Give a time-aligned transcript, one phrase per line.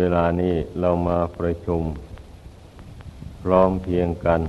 [0.00, 1.82] เวลานี้เรามาประชุม
[3.42, 4.40] พร้อมเพียงกัน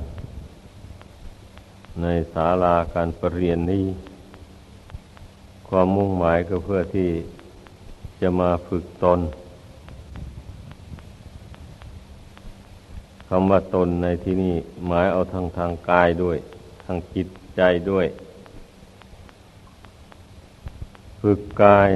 [2.01, 3.85] ในศาลาการประเรียนนี้
[5.67, 7.09] ความมุ่งหมายก็เพื่อที่
[8.21, 9.19] จะมาฝึกตน
[13.29, 14.55] คำว่าตนในที่นี้
[14.87, 16.37] หมายเอาทางทางกายด้วย
[16.83, 17.61] ทางจิตใจ
[17.91, 18.05] ด้วย
[21.21, 21.89] ฝึกกาย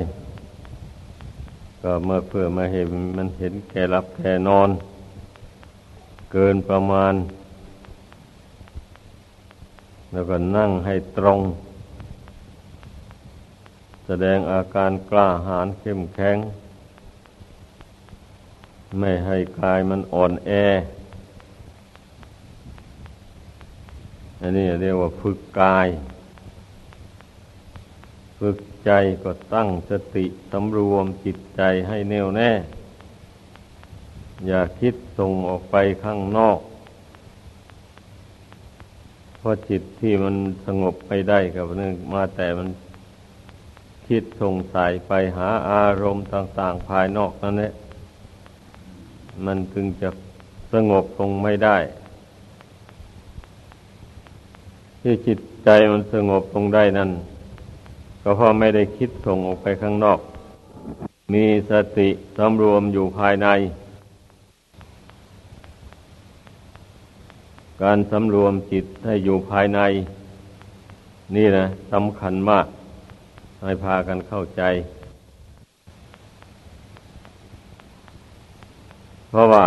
[1.88, 4.70] ก็เมื่อเพื่อมาเห็นมันเห็นแก่รับแก่นอน
[6.32, 7.14] เกินประมาณ
[10.12, 11.40] แล้วก็นั่งให้ตรง
[14.06, 16.38] แสดงอาการกล้าหาญเข้มแข็ง
[19.00, 20.52] ไม่ให้กายมันอ่อนแอ
[24.40, 25.88] อันนี้เรียกว่าฝึกกาย
[28.40, 28.92] ฝึก ใจ
[29.24, 32.52] ก็ตั้งสติสำรวมจิตใจให้แน่วแน่
[34.48, 36.60] อย่าคิดส่งออกไปข้างนอก
[39.38, 42.68] เพราะจิตที่มันสงบไปได้กับนึงมาแต่มัน
[44.08, 47.74] คิดส่งสายไปหาอารมณ์ต่าง ๆ ภายนอกนั่นแหละ
[49.46, 50.10] มันถึงจะ
[50.74, 51.78] สงบลงไม่ได้
[55.02, 57.12] ที่จิตใจมันสงบลงได้นั่น
[58.28, 60.20] ก็เพราะไม่ได้คิดส่งออกไปข้างนอก
[61.34, 63.48] มีสติสำรวมอยู่ภายใน
[67.84, 69.80] การสำรวมจิตให้อยู่ภายใน
[71.36, 72.66] นี่นะสำคัญมาก
[73.62, 74.62] ให้พากันเข้าใจ
[79.30, 79.66] เพราะว่า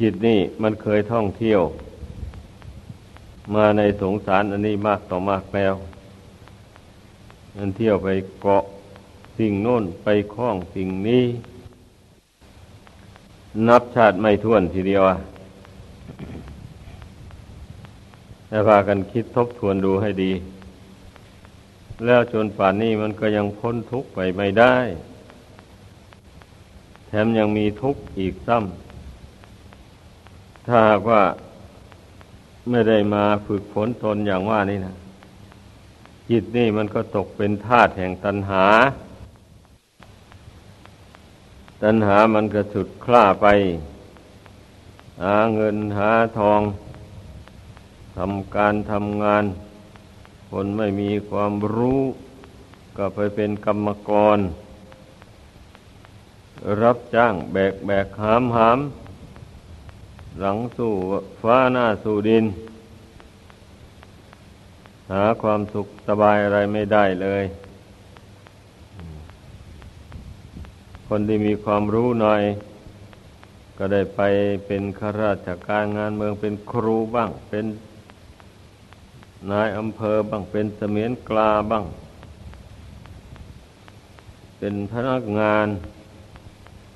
[0.00, 1.60] จิตนี่มันเคยท่องเที่ยว
[3.54, 5.76] มาในสงสารอันนี้มากต่อมากแล้ว
[7.56, 8.08] มันเที่ยวไป
[8.40, 8.64] เกาะ
[9.38, 11.24] สิ่งโน้นไปคล้องสิ่งนี้
[13.68, 15.02] นับชาติไม่ท้วนทีเดียว
[18.48, 20.32] แต่พากันคิดทบทวนดูให้ดี
[22.04, 24.76] แล้วจนป่านนี้มันก็ยังพ้นทุกข์ไปไม่ได้
[27.06, 31.22] แถมยังมีทุกข์อีกซ้ำถ้าหากว่า
[32.70, 34.94] ไม่ได้มาฝึกฝนตนอย่างว่านี่นะ
[36.32, 38.66] จิตนี่มันก็ตกเป็นธาตุแห่งตัณหา
[41.82, 43.46] ตัณหามันก็สุดคล้าไป
[45.22, 46.60] หาเงินหาทอง
[48.16, 49.44] ทำการทำงาน
[50.50, 52.00] คนไม่มีความรู้
[52.96, 54.38] ก็ไปเป็นกรรมกร
[56.82, 58.78] รับจ้างแบกแบกหามหาม
[60.40, 60.92] หลังสู่
[61.42, 62.44] ฟ้าหน้าสู่ดิน
[65.12, 67.44] หาความสุขสบายอะไรไม่ได้เลย
[71.08, 72.42] คนที่มีความรู้หน่อย
[73.78, 74.20] ก็ได้ไป
[74.66, 77.66] เป็นข้าราชการงานเมืองเป็นครูบ้าง เป็น
[79.50, 81.84] นายอำเภอบ้างเป็นเสมียนกลาบ้าง
[84.58, 85.66] เป็นพนักงาน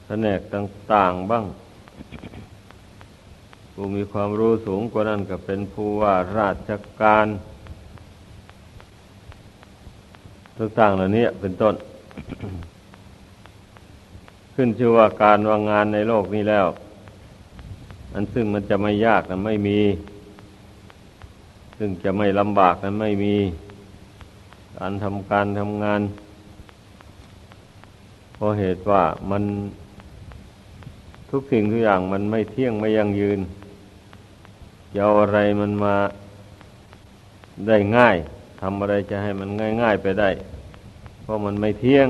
[0.07, 1.45] แผนกต่าง ๆบ้าง
[3.73, 6.71] ผู้มีความรู้สูงกว่านั้นก็เป็นผู้ว่าราช
[7.03, 7.27] การ
[10.59, 11.75] ต่างๆเหล่านี้เป็นต้น
[14.55, 16.67] ขึ้นชื่อว่าการวางงานในโลกนี้แล้ว
[18.15, 19.81] อันซึ่งมันจะไม่ยากนั้นไม่มี
[21.79, 23.35] ซึ่งจะไม่ลำบากนั้นไม่มี
[24.79, 26.01] การทำการทำงาน
[28.35, 29.43] เพราะเหตุว่ามัน
[31.31, 33.41] ทุกสิ่งทุกอย่างมันไม่เที่ยงไม่ยั่งยืน
[34.93, 35.95] จะเอาอะไรมันมา
[37.67, 38.17] ได้ง่าย
[38.61, 39.49] ทำอะไรจะให้มัน
[39.81, 40.31] ง่าย ๆไปได้
[41.23, 42.09] เพราะมันไม่เที่ยง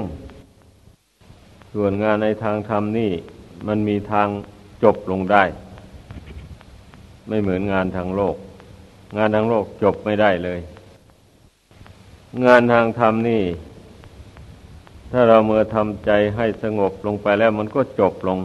[1.74, 3.12] ส่วนงานในทางธรรมนี่
[3.66, 4.28] มันมีทาง
[4.82, 5.44] จบลงได้
[7.28, 8.36] ไม่เหมือนงานทางโลก
[9.16, 10.60] งานทางโลกจบไม่ได้เลย
[12.44, 13.42] งานทางธรรมนี่
[15.12, 18.38] ถ้าเราเมื่อทำใจให้สงบลงไปแล้วมันก็จบลง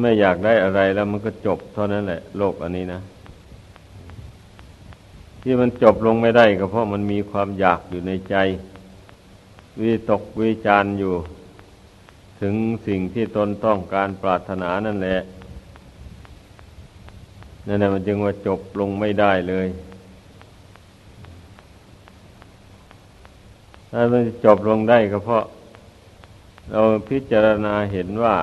[0.00, 3.00] ไม่อยากได้อะไรแล้วมันก็จบเท่านั้นแหละ โลกอันนี้นะ
[5.42, 8.36] ที่มันจบลงไม่ได้ก็เพราะมันมีความอยากอยู่ในใจ
[9.80, 11.14] วิตกวิจารอยู่
[12.40, 12.54] ถึง
[12.86, 15.20] สิ่งที่ตนต้องการปรารถนานั่นแหละ
[17.66, 19.68] นั่นแหละมันจึงว่าจบลงไม่ได้เลย
[23.90, 25.44] ถ้ามันจบลงได้ก็เพราะ
[26.70, 28.36] เราพิจารณาเห็นว่า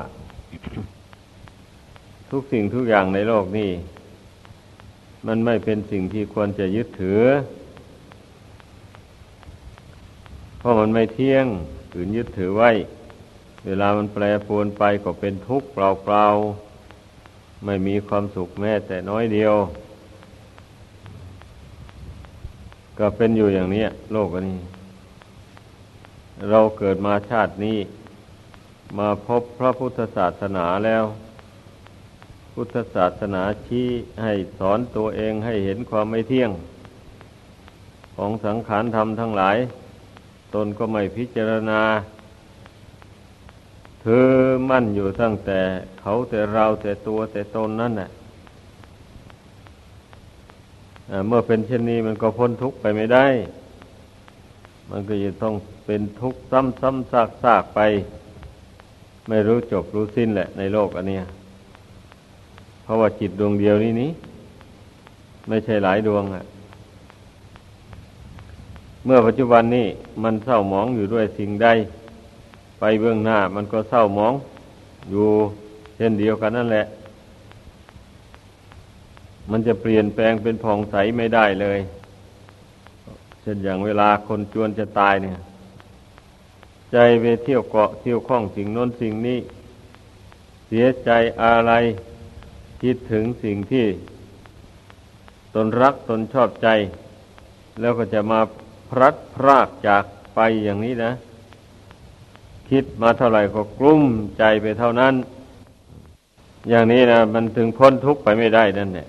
[2.31, 3.69] ทุกสิ่งทุกอย่างในโลกนี้
[5.27, 7.21] มันไม่เป็นสิ่งที่ควรจะยึดถือ
[10.60, 11.45] เพราะมันไม่เที่ยง
[11.92, 12.71] ถืนยึดถือไว้
[13.66, 19.56] เวลามันแปรปรวนไปก็เป็นทุกข์เปล่าๆ ไม่มีความสุขแม้แต่น้อยเดียว
[23.00, 23.83] ก็เป็นอยู่อย่างนี้
[24.13, 24.60] โลกอันนี้
[26.50, 27.80] เราเกิดมาชาตินี้
[28.98, 31.04] มาพบพระพุทธศาสนาแล้ว
[32.61, 33.88] พุทธศาสนาชี้
[34.23, 36.51] ให้สอนตัวเองให้เห็นความไม่เที่ยง
[38.15, 39.57] ของสังขารธรรมทั้งหลาย
[40.53, 41.81] ตนก็ไม่พิจารณา
[44.03, 44.27] ถือ
[44.69, 45.59] มั่นอยู่ตั้งแต่
[46.01, 48.09] เขาแต่เราแต่ตัวแต่ตนนั่นแหละ
[51.27, 53.25] เมื่อเป็นเช่นนี้มันก็พ้นทุกข์ไปไม่ได้
[54.91, 55.55] มันก็จะต้อง
[55.85, 57.79] เป็นทุกข์ซ้ำซ้ำซากซากไป
[59.27, 61.19] ไม่รู้จบรู้สิ้นแหละในโลกอันนี้
[62.89, 64.12] ราะว่าจิตดวงเดียวนี้นี้
[65.47, 66.44] ไม่ใช่หลายดวงอะ
[69.06, 69.88] เมื่อปัจจุบันนี้
[70.24, 71.68] มันเศร้าหมองอยู่ด้วยสิ่งใด
[72.80, 74.33] ไปเบื้องหน้า มันก็เศร้าหมอง
[75.09, 75.27] อยู่
[75.95, 76.86] เช่นเดียวกันนั่นแหละ
[79.51, 81.80] มันจะเปลี่ยนแปลงเป็นผ่องใสไม่ได้เลย
[83.41, 85.38] เช่นอย่างเวลาคนจวนจะตายเนี่ย
[86.91, 89.39] ใจไปเที่ยวเกาะเที่ยวข้องสิ่งโน้นสิ่งนี้
[90.68, 91.09] เสียใจ
[91.44, 91.74] อะไร
[92.83, 93.85] คิดถึงสิ่งที่
[95.55, 96.67] ตนรักตนชอบใจ
[97.79, 98.39] แล้วก็จะมา
[98.89, 100.03] พลัดพรากจาก
[100.35, 101.11] ไปอย่างนี้นะ
[102.69, 104.03] คิดมาเท่าไหร่ก็กลุ้ม
[104.37, 105.13] ใจไปเท่านั้น
[106.69, 109.07] อย่างนี้นะมันถึงพ้นทุกข์ไปไม่ได้นั่นแหละ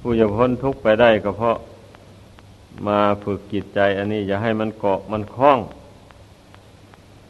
[0.00, 1.56] ผู้จะพ้นทุกข์ไปได้ก็เพราะ
[2.86, 5.58] มาฝึกจิตใจ อันนี้อย่าให้มันเกาะมันคล้อง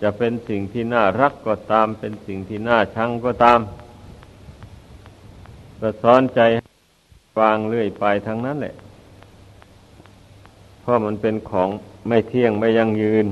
[0.03, 3.61] จะเป็นสิ่งที่น่ารักก็ตาม เป็นสิ่งที่น่าชังก็ตาม
[5.81, 6.41] ก็สอนใจ
[7.39, 8.75] วางเรื่อยไปทั้งนั้นแหละ
[10.81, 11.71] เพราะมันเป็นของ
[12.09, 13.27] ไม่เที่ยงไม่ยั่งยืน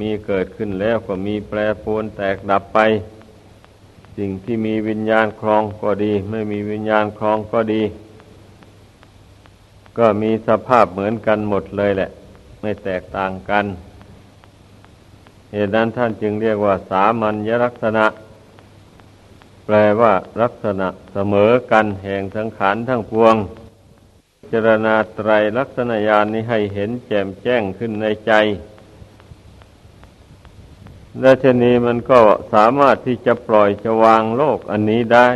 [0.00, 2.78] มีเกิดขึ้นแล้วก็มีแปรปรวนแตกดับไป
[4.16, 7.82] สิ่งที่มีวิญญาณครองก็ดี ไม่มีวิญญาณครองก็ดี
[9.98, 12.10] ก็มีสภาพเหมือนกันหมดเลยแหละ
[12.60, 13.64] ไม่แตกต่างกัน
[15.52, 18.04] เหตุนั้นท่านจึงเรียกว่าสามัญญลักษณะ
[19.64, 23.34] แปลว่าลักษณะเสมอกันแห่งสังขารทั้งปวง
[24.48, 28.32] เจรณาไตรลักษณญาณนี้ให้เห็นแจ่มแจ้งขึ้นในใจ
[31.20, 32.20] และเช่นนี้มันก็
[32.54, 35.28] สามารถที่จะปล่อยจะวางโลกอันนี้ได้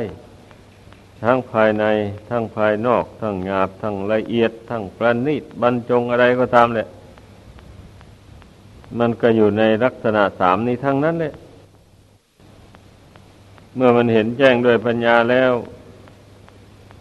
[1.24, 1.84] ทั้งภายใน
[2.30, 6.88] ทั้งภายนอก ทั้งหยาบทั้งละเอียด ทั้งประณีตบรรจงอะไรก็ตามแหละ
[8.98, 11.34] มันก็อยู่ในลักษณะสามนี้ทั้งนั้นแหละ
[13.76, 15.52] เมื่อมันเห็นแจ้งโดยปัญญาแล้ว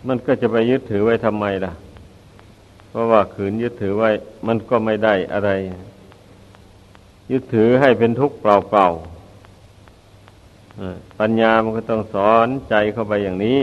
[0.08, 1.74] มันก็จะไปยึดถือไว้ทำไมล่ะ
[2.90, 4.10] เพราะว่าขืนยึดถือไว้
[4.48, 5.52] มันก็ไม่ได้อะไร
[7.32, 8.46] ยึดถือให้เป็นทุกข์เป
[8.78, 13.60] ล่าๆปัญญามันก็ต้องสอนใจเข้าไปอย่างนี้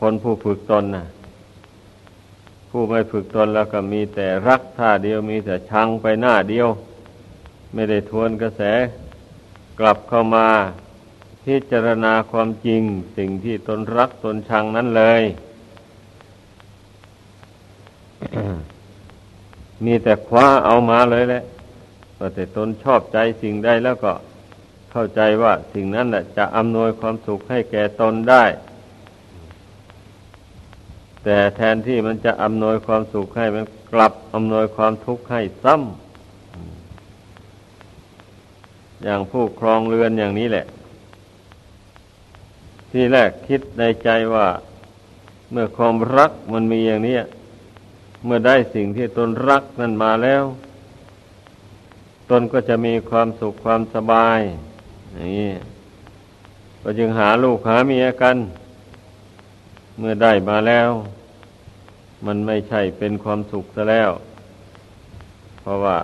[0.00, 1.06] คนผู้ฝึกตนนะ
[2.70, 6.68] ผู้ไม่ฝึกตนแล้วก็มีแต่รักท่าเดียวมีแต่ชังไปหน้าเดียว
[7.74, 8.62] ไม่ได้ทวนกระแส
[9.78, 10.46] กลับเข้ามา
[11.46, 12.82] พิจารณาความจริง
[13.16, 15.22] สิ่งที่ตนรักตนชังนั้นเลย
[19.84, 21.42] มีแต่คว้าเอามาเลยแหละ
[22.18, 24.12] ว่าแต่ตนชอบใจสิ่งใดแล้วก็
[24.92, 28.44] เข้าใจว่าสิ่งนั้นจะอำนวยความสุขให้แก่ตนได้
[31.24, 35.84] แต่แทนที่มันจะอำนวยความสุขให้มันกลับอำนวยความทุกข์ให้ซ้ำ
[39.04, 40.66] อย่างผู้ครองเรือนอย่างนี้แหละ
[42.96, 44.48] ทีแรกคิดในใจว่า
[45.50, 47.18] เมื่อความรักมันมีอย่างนี้
[48.24, 50.44] เมื่อได้สิ่งที่ตนรักนั่นมาแล้ว
[52.30, 54.40] ตนก็จะมีความสุขความสบาย
[55.14, 55.52] อย่างนี้
[56.82, 58.36] ก็จึงหาลูกหาเมียกัน
[59.98, 60.90] เมื่อได้มาแล้ว
[62.26, 64.10] มันไม่ใช่เป็นความสุขซะแล้ว
[65.60, 65.98] เพราะว่า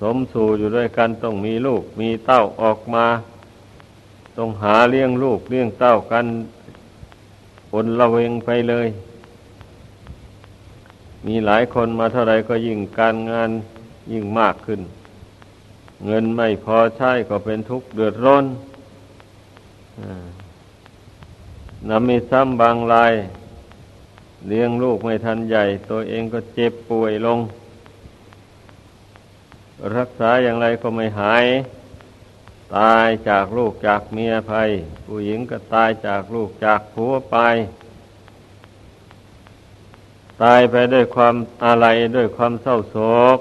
[0.00, 3.06] สมสู่อยู่ด้วยกันต้องมีลูกมีเต้าออกมา
[4.36, 6.26] ต้องหาเลี้ยงลูกเลี้ยงเต้ากัน
[7.74, 8.88] อนละเวงไปเลย
[11.26, 13.50] มีหลายคนมาเท่าไรก็ยิ่งการงาน
[14.12, 14.80] ยิ่งมากขึ้น
[16.06, 18.44] เงินไม่พอใช้ก็เป็นทุกข์เดือดร้อน
[21.88, 23.12] นำมีซ้ำบางราย
[24.48, 27.38] เลี้ยงลูกไม่ทันใหญ่ ตัวเองก็เจ็บป่วยลง
[29.96, 31.44] รักษาอย่างไรก็ไม่หาย
[32.76, 34.70] ตายจากลูกจากเมียภัย
[35.06, 37.36] ผู้หญิงก็ตายจากลูกจากผัวไป
[40.42, 41.34] ตายไปด้วยความ
[41.64, 41.86] อะไร
[42.16, 42.96] ด้วยความเศร้าโศ
[43.36, 43.38] ก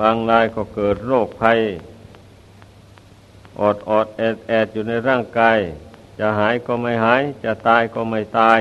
[0.00, 1.58] บางรายก็เกิดโรคภัย
[3.60, 5.58] อดอดแอดแอดอยู่ในร่างกาย
[6.18, 8.60] จะหายก็ไม่หาย จะตายก็ไม่ตาย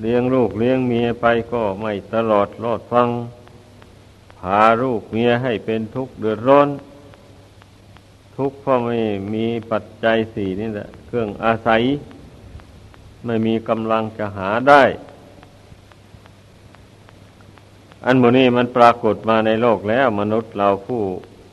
[0.00, 3.08] เลี้ยงลูกเลี้ยงเมียไปก็ไม่ตลอดรอดฟัง
[4.42, 6.68] พาลูกเมียให้เป็นทุกข์เดือดร้อน
[8.36, 8.98] ทุกข์เพราะไม่
[9.34, 11.82] มีปัจจัยสี่นี่แหละ เครื่องอาศัย
[13.24, 14.82] ไม่มีกำลังจะหาได้
[18.06, 21.02] อันโมนี้มันปรากฏมาในโลกแล้ว มนุษย์เราผู้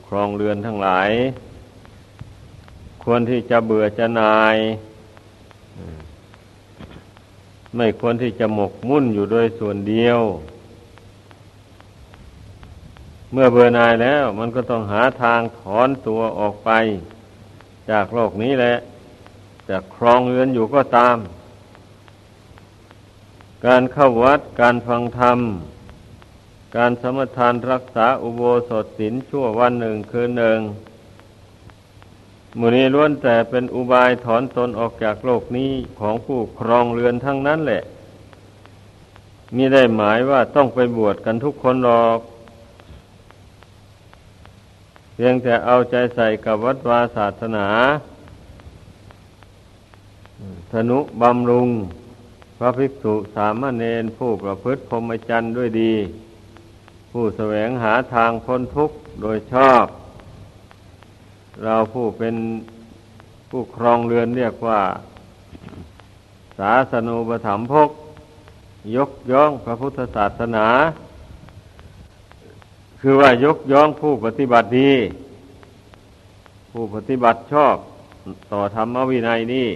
[0.08, 1.10] ครองเรือนทั้งหลาย
[3.04, 4.56] ควรที่จะเบื่อจะนาย
[7.76, 10.20] ไม่ควรที่จะหมกมุ่นอยู่โดยส่วนเดียว
[13.34, 16.72] เมื่อเบื่อนายแล้ว มันก็ต้องหาทางถอนตัวออกไป
[17.90, 18.76] จากโลกนี้แหละ
[19.70, 21.18] จะครองเรือนอยู่ก็ตาม
[23.66, 25.40] การเข้าวัดการฟังธรรม
[26.78, 30.60] การสมทานรักษาอุโบสถศีลชั่ววันหนึ่งคืนหนึ่ง
[32.58, 37.84] มูนี้ล้วนแต่เป็นอุบายถอนตนออกจากโลกนี้ของผู้ครองเรือนทั้งนั้นแหละ
[39.56, 42.20] มีได้หมายว่าต้องไปบวชกันทุกคนหรอก
[45.22, 47.68] พียงแต่เอาใจใส่กับวัดวาศาสนา
[50.72, 51.70] ธนุบำรุง
[52.58, 55.94] พระภิกษุสามเณรผู้ประพฤติพรหมจรรย์ด้วยดี
[57.12, 59.86] ผู้แสวงหาทางพ้นทุกข์โดยชอบ
[61.64, 62.36] เราผู้เป็น
[63.50, 64.82] ผู้ครองเรือนเรียกว่า
[66.60, 67.90] ศาสนูปถัมภก
[68.96, 70.68] ยกย่องพระพุทธศาสนา
[73.00, 74.92] คือว่ายกย่องผู้ปฏิบัติดี
[76.72, 77.76] ผู้ปฏิบัติชอบ
[78.52, 79.68] ต่อธรรมวินัยนี้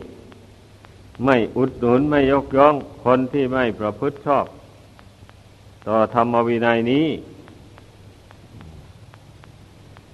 [1.26, 2.76] ไม่อุดหนุนไม่ยกย่อง
[3.06, 4.46] คนที่ไม่ประพฤติชอบ
[5.88, 7.08] ต่อธรรมวินัยนี้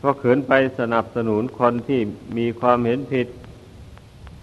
[0.01, 2.01] ก็ขืนไปสนับสนุนคนที่
[2.37, 3.27] มีความเห็นผิด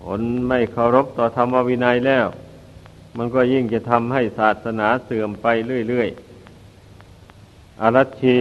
[0.04, 2.26] คนไม่เคารพต่อธรรมวินัยแล้ว
[3.16, 5.46] มันก็ยิ่งจะทำให้ศาสนาเสื่อมไป
[5.88, 6.25] เรื่อยๆ
[7.80, 8.36] อารัชชี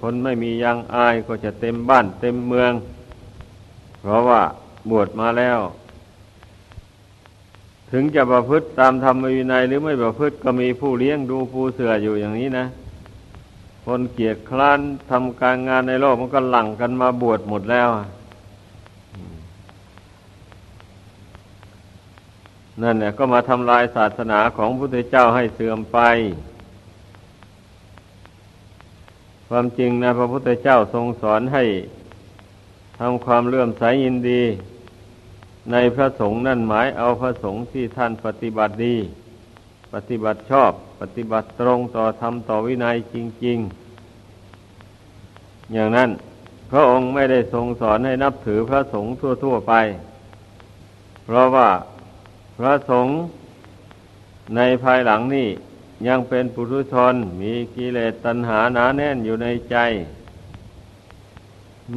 [0.00, 2.72] คนไม่มียังอายก็จะเต็มบ้านเต็มเมือง
[4.00, 4.40] เพราะว่า
[4.90, 5.58] บวชมาแล้ว
[7.90, 12.66] ถึงจะประพฤติตามธรรมวินัยหรือไม่ประพฤติก็มีผู้เลี้ยงดูผู้เสืออยู่อย่างนี้นะ
[13.84, 14.80] คนเกียจคร้าน
[15.10, 17.88] ทำการงานในโลกมันก็หลั่งกันมาบวชหมดแล้ว
[22.82, 25.98] นั่นเนี่ยก็มาทำลายศาสนาของพระพุทธเจ้าให้เสื่อมไป
[29.52, 31.64] ความจริงนะพระพุทธเจ้าทรงสอนให้
[32.98, 34.42] ทำความเลื่อมใสยินดี
[35.72, 38.96] ในพระสงฆ์นั่นหมายเอาพระสงฆ์ที่ท่านปฏิบัติดี
[39.94, 43.16] ปฏิบัติชอบ ปฏิบัติตรงต่อธรรมต่อวินัยจ
[43.46, 43.58] ริง
[44.46, 46.10] ๆ อย่างนั้น
[46.70, 49.12] พระองค์ไม่ได้ทรงสอนให้นับถือพระสงฆ์
[49.44, 49.74] ทั่ว ๆ ไป
[51.24, 51.68] เพราะว่า
[52.58, 53.14] พระสงฆ์
[54.56, 55.48] ในภายหลังนี่
[56.06, 59.76] ยังเป็นปุถุชนมีกิเลสตัณหาหนาแน่นอยู่ในใจ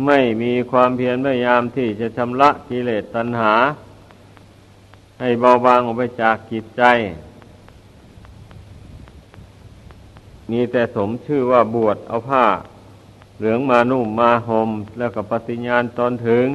[0.05, 3.53] ไม่มีความเพียรพยายามที่จะชำระกิเลสตัณหา
[5.19, 6.83] ให้เบาบางออกไปจากกิจใจ
[10.51, 12.45] มีแต่สมชื่อว่าบวชเอาผ้า
[13.38, 16.48] เหลืองมานุ่มมาหม่มแล้วก็ปฏิญญาณตนถึง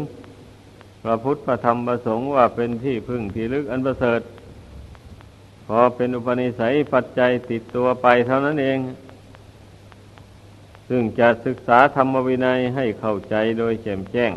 [1.03, 4.21] พระพุทธพระธรรมประสงค์ว่าเป็นที่พึ่งที่ลึกอันประเสริฐ
[5.71, 8.79] พอเป็นอุปนิสัยปัจจัยติดตัวไปเท่านั้นเอง
[10.89, 14.33] ซึ่งจะศึกษาธรรมวินัยให้เข้าใจโดยแจ่มแจ้ง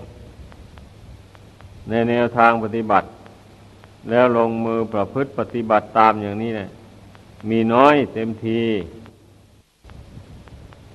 [1.90, 3.08] ในแนวทางปฏิบัติ
[4.10, 6.70] แล้วลงมือประพฤติปฏิบัติตามอย่างนี้เนะ
[7.50, 8.62] มีน้อยเต็มที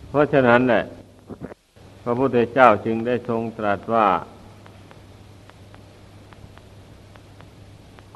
[0.09, 0.83] เพราะฉะนั้นแหละ
[2.03, 4.07] พระพุทธเจ้าจึงได้ทรงตรัสว่า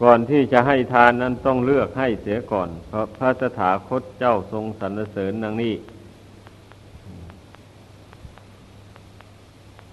[0.02, 5.75] ก่อนที่จะให้ทานนั้นต้องเลือกให้เสียก่อน เพราะพระสถาคตเจ้าทรงสรรเสริญดังนี้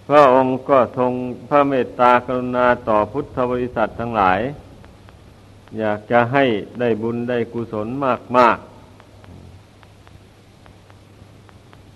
[0.08, 1.12] พระองค์ก็ทรง
[1.50, 4.40] พระเมตตากรุณาต่อพุทธบริษัททั้งหลาย
[5.80, 6.44] อยากจะให้
[6.80, 8.58] ได้บุญได้กุศลมากมาก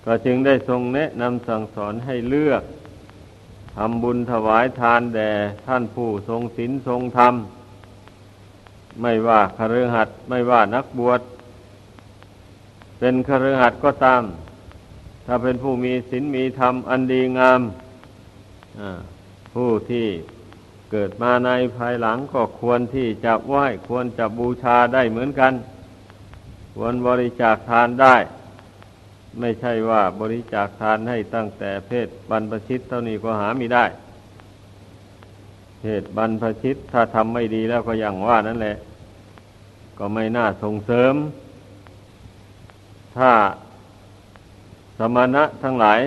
[0.06, 2.64] ก็จึงได้ทรงแนะนำสั่งสอนให้เลือก
[3.76, 5.32] ทำบุญถวายทานแด่
[5.68, 7.36] ท่านผู้ทรงศีลทรงธรรม
[9.02, 11.22] ไม่ว่าคฤหัสถ์ไม่ว่านักบวช
[13.00, 14.24] เป็นคฤหัสถ์ก็ตาม
[15.26, 17.62] ถ้าเป็นผู้มีศีลมีธรรมอันดีงาม
[19.54, 20.08] ผู้ที่
[20.92, 25.54] เกิดมาในภายหลังก็ควรที่จะไหว้ควรจะบูชาได้เหมือนกัน
[26.76, 28.16] ควรบริจาคทานได้
[29.40, 33.86] ไม่ใช่ว่าบริจาคทานให้ตั้งแต่เพศบรรพชิตเท่านี้ก็หาไม่ได้
[35.82, 38.76] เพศบรรพชิตถ้าทำไม่ดีแล้วก็อย่างว่านั่นแหละ
[39.98, 41.14] ก็ไม่น่าส่งเสริม
[43.18, 43.32] ถ้า
[44.98, 46.02] สมณะทั้งหลาย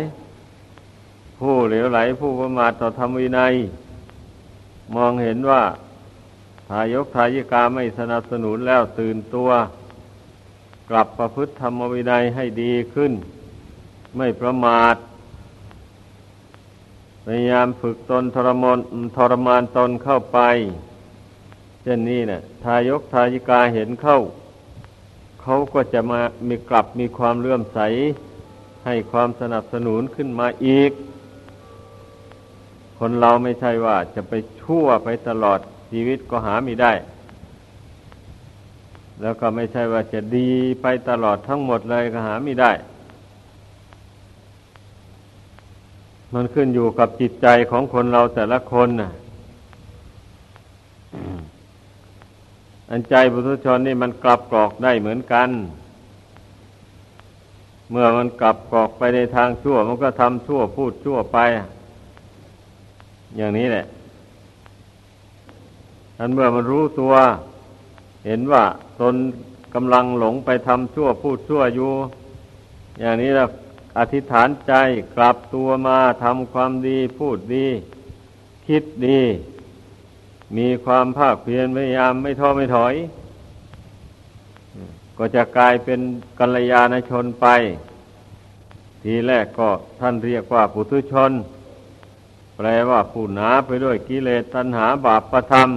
[1.39, 3.55] ผู้เหลวไหลผู้ประมาทต่อธรรมวินัย
[4.95, 5.63] มองเห็นว่า
[6.69, 9.51] ทายกทายิกาไม่สนับสนุนแล้วตื่นตัว
[10.91, 13.13] กลับประพฤติธรรมวินัยให้ดีขึ้น
[14.17, 14.97] ไม่ประมาท
[17.25, 18.79] พยายามฝึกตนทรมาน
[19.17, 20.39] ทรมานตนเข้าไป
[21.83, 24.19] เช่นนี้เนะ่ยทายกทายิกาเห็นเข้า
[25.43, 27.81] เขาก็จะมามีกลับมีความเลื่อมใส
[28.85, 30.93] ให้ความสนับสนุนขึ้นมาอีก
[32.99, 35.59] คนเราไม่ใช่ว่าจะไปชั่วไปตลอด
[35.93, 36.93] ชีวิตก็หาไม่ได้
[39.21, 40.51] แล้วก็ไม่ใช่ว่าจะดี
[40.83, 42.73] ไปตลอดทั้งหมดเลยก็หาไม่ได้
[46.35, 49.11] มันขึ้นอยู่กับจิตใจของคนเราแต่ละคนน่ะ
[52.91, 55.49] อันใจบุตุชนนี่มันกลับกรอกได้เหมือนกัน
[57.91, 61.39] เมื่อมันกลับกรอกไปในทางชั่ว มันก็ทำชั่วพูดชั่วไป
[63.37, 63.85] อย่างนี้แหละ
[66.19, 67.13] อันเมื่อมันรู้ตัว
[68.27, 68.65] เห็นว่า
[69.01, 69.15] ตน
[69.75, 71.91] กำลังหลงไปทำชั่วพูดชั่วอยู่
[73.01, 73.49] อย่างนี้แล้ว
[73.99, 74.73] อธิษฐานใจ
[75.17, 77.67] กลับตัวมาทำความดีพูดดี
[78.67, 79.21] คิดดี
[80.57, 82.95] มีความภาคเพียรพยายามไม่ท้อไม่ถอย
[85.19, 86.01] ก็จะกลายเป็น
[86.39, 87.47] กัลยาณชนไป
[89.03, 89.71] ทีแรกก็
[90.01, 91.33] ท่านเรียกว่าปุถุชน
[92.57, 95.69] แปลว่าผู้หนาไปด้วยกิเลสตัณหาบาปประธรรม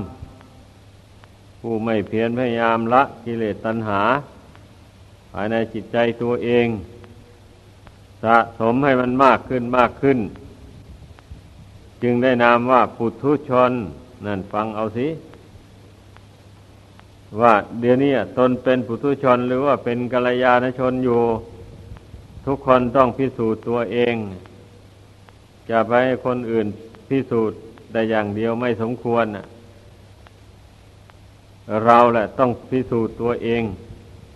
[1.62, 4.01] ผู้ไม่เพียรพยายามละกิเลสตัณหา
[5.31, 6.67] ภายในจิตใจตัวเอง
[8.24, 10.19] สะสมให้มันมากขึ้นมากขึ้น
[12.03, 13.72] จึงได้นามว่าปุถุชน
[14.25, 15.07] นั่นฟังเอาสิ
[17.39, 21.22] ว่าเดี๋ยวนี้ตนเป็นปุถุชนหรือว่าเป็นกัลยาณชนอยู่
[22.46, 24.15] ทุกคนต้องพิสูจน์ตัวเอง
[25.70, 26.68] จะไปให้คนอื่น
[27.09, 27.57] พิสูจน์
[27.92, 29.46] แต่อย่างเดียวไม่สมควรนะ
[31.85, 33.63] เราแหละต้องพิสูจน์ตัวเอง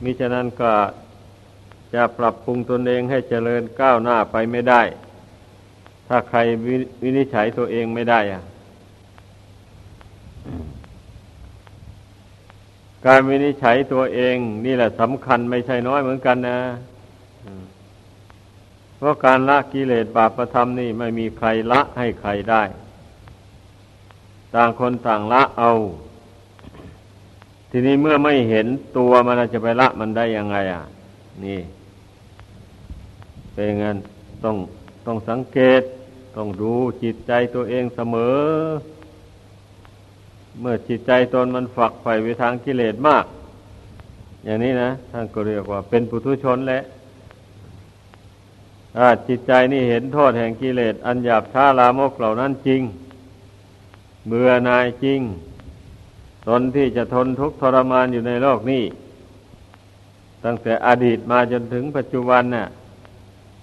[0.03, 0.71] มิฉะนั้นก็
[1.93, 4.81] จะปรับปรุงตนเองให้เจริญก้าวหน้าไปไม่ได้
[6.07, 6.39] ถ้าใคร
[7.03, 8.43] วินิจฉัยตัวเองไม่ได้อะ
[13.05, 16.59] การวินิจฉัยตัวเองนี่แหละสำคัญไม่ใช่น้อยเหมือนกันนะ
[18.97, 22.63] เพราะการละกิเลสบาปประธรรมนี่ไม่มีใครละให้ใครได้
[24.55, 25.71] ต่างคนต่างละเอา
[27.71, 30.83] ทีนี้เมื่อไม่เห็นตัวมันจะไปละมันได้ยังไงอะ
[31.45, 31.59] นี่
[33.53, 33.97] เป็นงั้น
[34.43, 34.55] ต้อง
[35.05, 35.81] ต้องสังเกต
[36.35, 38.37] ต้องดูจิตใจตัวเองเสมอ
[40.59, 43.25] เมื่อจิตใจตนมันฝักใฝ่ไปทางกิเลสมาก
[44.45, 46.81] อย่างนี้นะท่านก็เรียกว่าเป็นปุถุชนแหละ
[49.27, 52.81] จิตใจนี่เห็นโทษแห่งกิเลสอันหยาบช้าลามกเหล่านั้นจริง
[54.27, 55.21] เบื่อนายจริง
[56.47, 58.83] ตนที่จะทนทุกข์ทรมานอยู่ในโลกนี้
[60.45, 62.65] ตั้งแต่อดีตมาจนถึงปัจจุบันน่ะ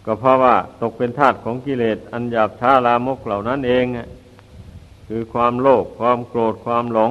[0.04, 3.84] ก็เพราะว่าตกเป็นทาสของกิเลสอันหยาบช้าลามกเหล่านั้นเอง
[5.08, 7.10] คือความโลภความโกรธความหลง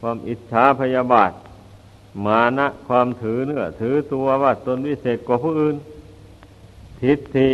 [0.00, 1.32] ความอิจฉาพยาบาท
[2.26, 5.76] มานะความถือเนื้อถือตัวว่าตนวิเศษกว่าผู้อื่น
[7.00, 7.50] ทิฏฐิ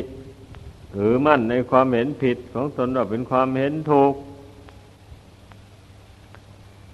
[0.95, 4.15] ถือมั่นในความเห็นผิดของตนว่าเป็นความเห็นถูก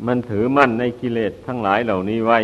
[0.07, 2.39] มันถือมั่นในกิเลสทั้งหลายเหล่านี้ไว้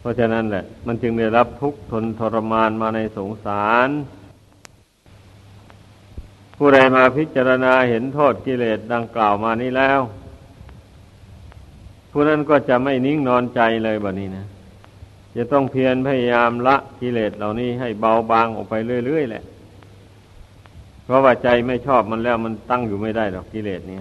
[0.00, 3.88] เพราะฉะนั้นแหละ มันจึงได้รับทุกข์ทนทรมานมาในสงสาร
[6.56, 10.00] ผู้ใดมาพิจารณาเห็นโทษกิเลสดังกล่าวมานี้แล้ว
[12.10, 14.46] ผู้นั้นก็จะไม่นิ่งนอนใจเลยแบบนี้นะ
[15.36, 18.74] จะต้องเพียรพยายามละกิเลสเหล่านี้ให้เบาบางออกไป
[19.06, 19.44] เรื่อยๆแหละ
[21.04, 24.00] เพราะว่าใจไม่ชอบมันแล้วมันตั้งอยู่ไม่ได้หรอกกิเลสเนี่ย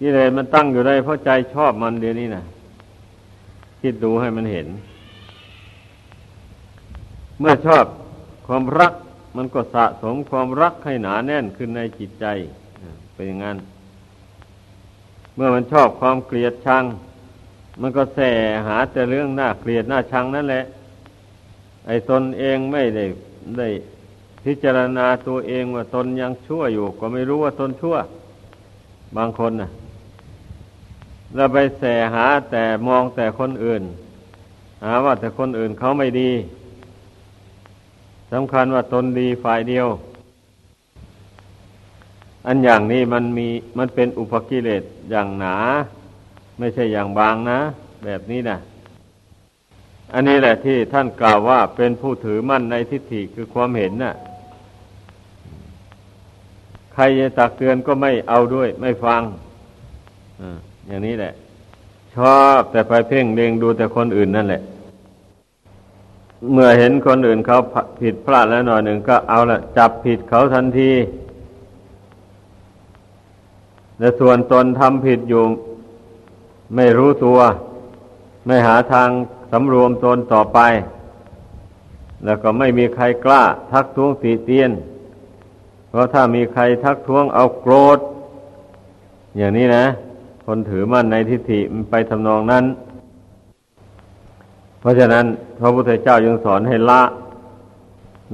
[0.00, 2.44] กิเลสมันตั้งอยู่ได้เพราะใจชอบมันเดี๋ยวนี้นะ
[3.86, 4.68] คิดดูให้มันเห็น
[7.38, 7.84] เมื่อชอบ
[8.46, 8.92] ความรัก
[9.36, 12.26] มันก็สะสมความรักให้หนาแน่นขึ้นในจิตใจ
[13.14, 13.56] เป็นอย่างนั้น
[15.34, 16.84] เมื่อมันชอบความเกลียดชัง
[17.80, 18.20] มันก็แส
[18.66, 20.64] หาแต่เรื่องหน้าเกลียดหน้าชังนั่นแหละ
[21.86, 23.04] ไอ้ตนเองไม่ได้
[23.58, 23.68] ได้
[24.44, 27.96] พิจารณาตัวเองว่าตนยังชั่วอยู่ ก็ไม่รู้ว่าตนชั่ว
[29.16, 29.70] บางคนนะ่ะ
[31.34, 31.82] เราไปแส
[32.14, 33.82] หาแต่มองแต่คนอื่น
[34.84, 36.30] หาว่าแต่คนอื่นเขาไม่ดี
[38.32, 39.86] สำคัญว่าตนดีฝ่ายเดียว
[42.46, 45.56] อันอย่างนี้มันมีมันเป็นอุปกิเลสอย่างหนา
[46.58, 47.58] ไม่ใช่อย่างบางนะ
[48.04, 48.58] แบบนี้นะ
[50.12, 54.14] อันนี้แหละที่ท่านกล่าวว่าเป็นผู้ถือมั่นในทิฏฐิคือความเห็นนะ่ะ
[56.94, 59.22] ใครจะตักเตือนก็ไม่เอาด้วย ไม่ฟัง
[60.40, 60.42] อ
[60.86, 61.32] อย่างนี้แหละ
[62.14, 64.62] ชอบแต่ไปเพ่งเล็งดูแต่คนอื่นนั่นแหละ
[66.52, 67.58] เมื่อเห็นคนอื่นเขา
[68.00, 70.92] ผิดพลาดแล้วหน่อยหนึ่งก็เอาละจับผิดเขาทันที
[73.98, 75.42] แต่ส่วนตนทำผิดอยู่
[76.76, 77.38] ไม่รู้ตัว
[78.46, 79.08] ไม่หาทาง
[79.52, 80.58] สำรวมตนต่อไป
[82.24, 83.42] แล้วก็ไม่มีใครกล้า
[83.72, 84.70] ทักท้วงตีเตียน
[85.88, 87.98] เพราะถ้ามีใครทักท้วงเอาโกรธ
[89.36, 89.84] อย่างนี้นะ
[90.44, 92.64] คนถือมั่นในทิฏฐิมันไปทำนองนั้น
[94.80, 95.24] เพราะฉะนั้น
[95.60, 97.02] พระพุทธเจ้ายังสอนให้ละ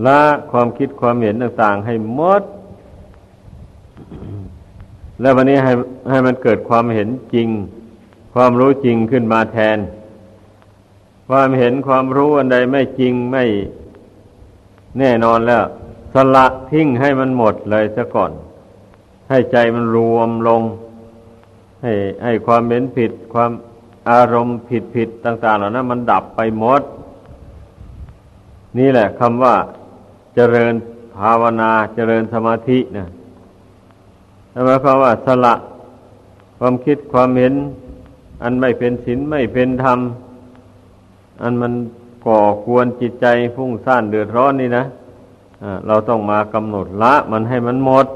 [0.07, 0.20] ละ
[0.51, 2.42] ความคิดความเห็นต่าง ๆ ให้หมด
[5.20, 5.73] แล้ววันนี้ให้
[6.11, 7.49] ให้มันเกิดความเห็นจริง
[8.35, 9.79] ความรู้จริงขึ้นมาแทน
[11.29, 13.44] ความเห็นความรู้อันใดไม่จริงไม่
[14.99, 15.62] แน่นอนแล้ว
[16.14, 18.33] สละทิ้งให้มันหมดเลยซะก่อน
[19.29, 20.62] ให้ใจมันรวมลง
[21.83, 21.93] ให้
[22.25, 23.51] ให้ความเห็นผิดความ
[24.11, 26.83] อารมณ์ผิดผิดต่าง ๆ เหล่านั้นมันดับไปหมด
[28.79, 29.55] นี่แหละคำว่า
[30.35, 30.75] เจริญ
[31.16, 33.09] ภาวนาเจริญสมาธินะ
[34.66, 35.55] หมายความว่าสละ
[36.59, 37.55] ความคิดความเห็น
[38.43, 39.99] อันไม่เป็นศีลไม่เป็นธรรม
[41.43, 41.73] อันมัน
[42.27, 48.07] ก่อควรจิตใจฟุ้งซ่านเดือดร้อนนี่นะะเราต้องมากำหนดละมันให้มันหมด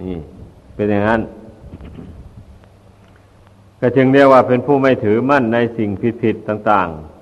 [0.00, 0.16] นี่
[0.74, 1.20] เป็นอย่างนั้น
[3.80, 5.90] ก็จึงเรียกว่าเป็นผู้ไม่ถือมั่นในสิ่ง
[6.22, 7.18] ผิดๆต่าง ๆ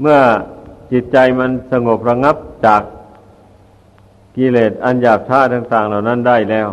[0.00, 0.18] เมื่อ
[0.92, 2.82] จิตใจมันสงบระงับจาก
[4.36, 6.68] กิเลสอันหยาบช้าต่าง ๆ เหล่านั้นได้แล้ว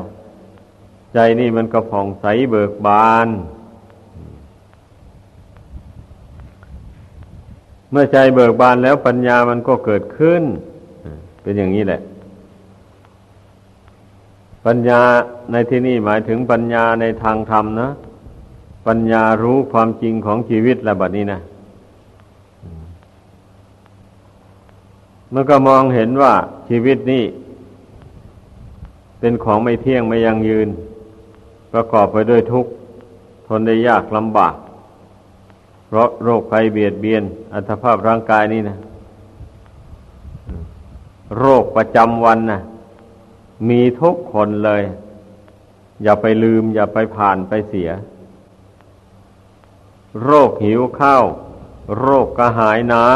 [1.13, 3.27] ใจนี่มันก็ผ่องใสเบิกบาน
[7.91, 10.43] เมื่อใจเบิกบานแล้วปัญญามันก็เกิดขึ้น
[11.41, 12.01] เป็นอย่างนี้แหละ
[14.65, 15.01] ปัญญา
[15.51, 17.89] ในที่นี้หมายถึงปัญญาในทางธรรมนะ
[18.87, 21.39] ปัญญารู้ความจริงของชีวิตแล้วบัดนี้นะ
[25.29, 26.33] เมื่อก็มองเห็นว่า
[26.69, 27.23] ชีวิตนี้
[29.19, 30.67] เป็นของไม่เที่ยงไม่ยั่งยืน
[31.73, 32.71] ประกอบไปด้วยทุกข์
[33.47, 34.55] ทนได้ยากลำบาก
[35.87, 37.23] เพราะโรคภัยเบียดเบียน
[37.53, 38.77] อัตภาพร่างกายนี่นะ
[41.39, 42.59] โรคประจำวันนะ
[43.69, 44.83] มีทุกคนเลย
[46.03, 47.89] อย่าไปลืม อย่าไปผ่านไปเสีย
[50.23, 51.23] โรคหิวข้าว
[51.99, 53.07] โรคกระหายน้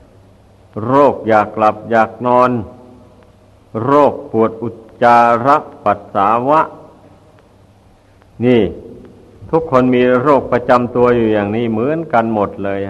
[0.00, 2.50] ำ โรคอยากหลับอยากนอน
[3.84, 6.60] โรคปวดอุจจาระปัสสาวะ
[8.44, 8.62] นี่
[9.50, 12.80] ทุกคนมีโรคประจำตัวอยู่อย่างนี้เหมือนกันหมดเลย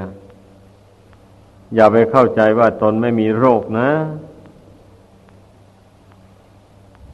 [1.74, 3.88] อย่าไปเข้าใจว่าตนไม่มีโรคนะ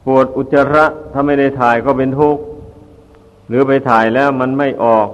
[0.05, 2.43] ปวดอุจจาระถ้าไม่ได้ถ่ายก็เป็นทุกข์
[3.47, 5.07] หรือไปถ่ายแล้วมันไม่ออก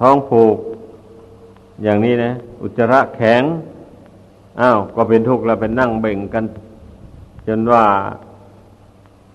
[0.00, 0.56] ท้องผูก
[1.82, 3.42] อย่างนี้นะ อุจจาระแข็ง
[4.60, 6.44] อ้าวก็เป็นทุกข์แล้วเป็นนั่งเบ่งกัน
[7.46, 7.84] จนว่า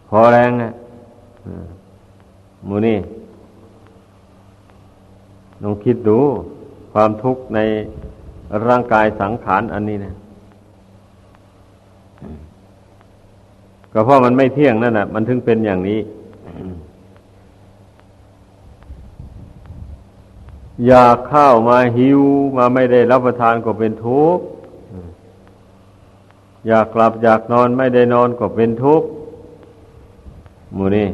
[0.09, 0.73] พอแรงนะ
[2.67, 2.97] มูนี่
[5.61, 6.19] ลองคิดดู
[6.93, 7.59] ความทุกข์ใน
[8.67, 10.13] ร่างกายสังขารอันนี้นะ
[13.93, 15.99] ก็เพราะมันไม่เที่ยงนั่นแหละมันถึงเป็นอย่างนี้
[20.88, 22.21] อยากข้าวมาหิว
[22.58, 24.43] มาไม่ได้รับประทานก็เป็นทุกข์
[26.67, 29.08] อยากกลับอยากนอนไม่ได้นอนก็เป็นทุกข์
[30.78, 31.08] มูนี่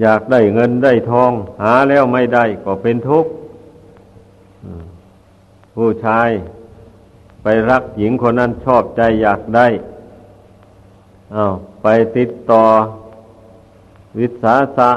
[0.00, 3.30] อยากได้เงินได้ทอง หาแล้วไม่ได้ก็เป็นทุกข์
[5.74, 6.28] ผู้ชาย
[7.42, 9.66] ไปรักหญิงคนนั้นชอบใจอยากได้
[11.34, 11.44] อา
[11.82, 12.64] ไปติดต่อ
[14.18, 14.90] วิสาสะ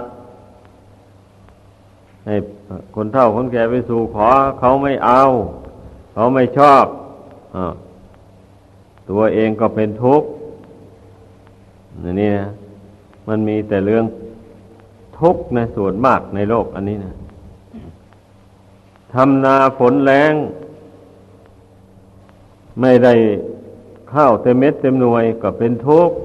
[2.26, 2.36] ให้
[2.96, 4.28] คนเฒ่าคนแก่ไปสู่ขอ
[4.60, 5.22] เขาไม่เอา
[6.14, 6.86] เขาไม่ชอบ
[7.56, 7.58] อ
[9.10, 10.30] ตัวเองก็เป็นทุกข์
[12.04, 12.50] นี่นะ
[13.28, 14.06] มันมีแต่เรื่อง
[15.20, 17.14] ทุกข์ในส่วนมากในโลกอันนี้นะ
[19.14, 20.34] ทำนาฝนแรง
[22.82, 23.14] ไม่ได้
[24.14, 26.16] ข้าวเต็มเม็ดเต็มหน่วยก็เป็นทุกข์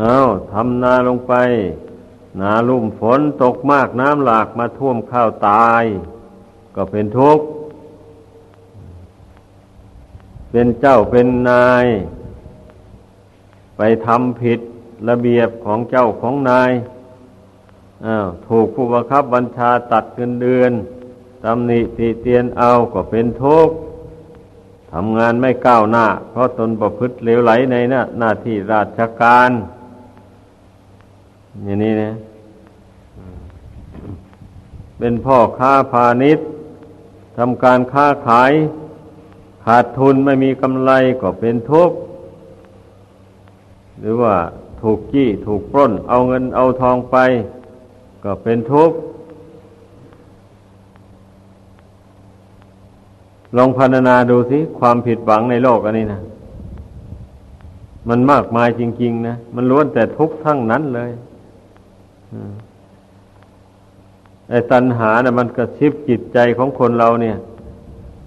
[0.00, 1.34] อา้าวทำนาลงไป
[2.40, 5.84] นาลุ่มฝนตกมากน้ำหลากมาท่วมข้าวตาย
[6.74, 7.44] ก็เป็นทุกข์
[10.50, 11.86] เป็นเจ้าเป็นนาย
[13.76, 14.60] ไปทำผิด
[15.08, 16.72] ระเบียบของเจ้าของนาย
[18.06, 20.72] อ้าวถูกผู้บังคับบัญชาตัดเงินเดือน
[21.44, 23.74] ตำหนิติเตียนเอาก็เป็นทุกข์
[24.98, 29.50] ทำงานไม่ก้าวหน้า เพราะตนประพฤติเลวไหลในหน้าหน้าที่ราชการ
[31.64, 32.12] อย่างนี้นะ
[34.98, 36.46] เป็นพ่อค้าพาณิชย์
[37.38, 38.52] ทำการค้าขาย
[39.64, 41.96] ขาดทุนไม่มีกำไรก็เป็นทุกข์
[44.00, 44.34] หรือว่า
[44.82, 47.16] ถูกจี้ถูกปล้น เอาเงินเอาทองไป
[48.24, 48.96] ก็เป็นทุกข์
[53.56, 56.20] ลองพรรณนาดูสิความผิดหวังในโลกอันนี้นะ
[58.08, 61.10] มันมากมายจริง ๆ นะ มันล้วนแต่ทุกข์ทั้งนั้นเลย
[64.50, 67.36] ไอ้ตัณหาเนะ่ะมันกระชิบจิตใจของคนเราเนี่ย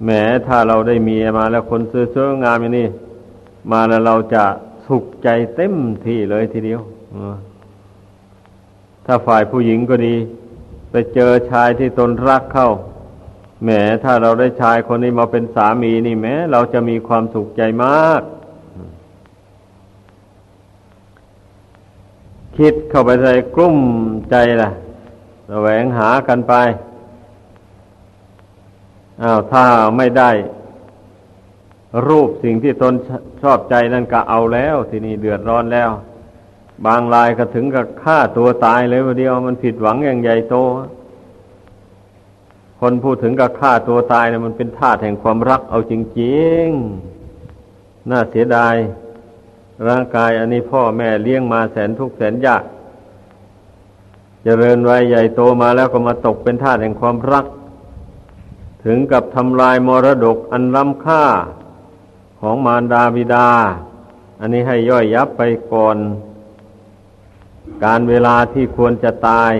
[0.03, 0.09] แหม
[0.47, 1.81] ถ้าเราได้มีมาแล้วคน
[2.13, 2.87] สวยๆงามอย่างนี้
[3.71, 4.43] มาแล้วเราจะ
[4.85, 5.73] สุขใจเต็ม
[6.05, 6.81] ที่เลยทีเดียว
[9.05, 10.15] ถ้าฝ่ายผู้หญิงก็ดี
[10.91, 12.69] ไปเจอชายที่ตนรักเข้า
[13.63, 13.69] แหม
[14.03, 18.21] ถ้าเราได้ชายคนนี้มาเป็นสามีนี่แม้เราจะมีความสุขใจมาก
[22.57, 23.77] คิดเข้าไปใส่กลุ้ม
[24.29, 24.69] ใจล่ะ
[25.49, 26.53] แสวงหากันไป
[29.23, 29.63] อ้าวถ้า
[29.97, 30.31] ไม่ได้
[32.07, 32.93] รูปสิ่งที่ตน
[33.41, 35.89] ชอบใจนั่นก็เอาแล้ว ทีนี้เดือดร้อนแล้ว
[36.85, 40.55] บางรายก็ถึงกับฆ่าตัวตายเลยวันเดียวมันผิดหวังอย่างใหญ่โต
[42.79, 48.75] คนพูดถึงกับฆ่าตัวตายเนะมันเป็นธาตุแห่งความรักเอาจริงๆ น่าเสียดาย
[49.87, 52.65] ร่างกายอันนี้พ่อแม่เลี้ยงมาแสนทุกข์แสนยากจ
[54.43, 57.45] เจริญวัยใหญ่โตมาแล้วก็มาตกเป็นทาสแห่งความรัก
[58.85, 61.25] ถึงกับทำลายมรดกอันล้ำค่า
[62.39, 63.49] ของมารดาบิดา
[64.39, 65.41] อันนี้ให้ย่อยยับไป
[65.73, 65.97] ก่อน
[67.85, 69.53] การเวลาที่ควรจะตาย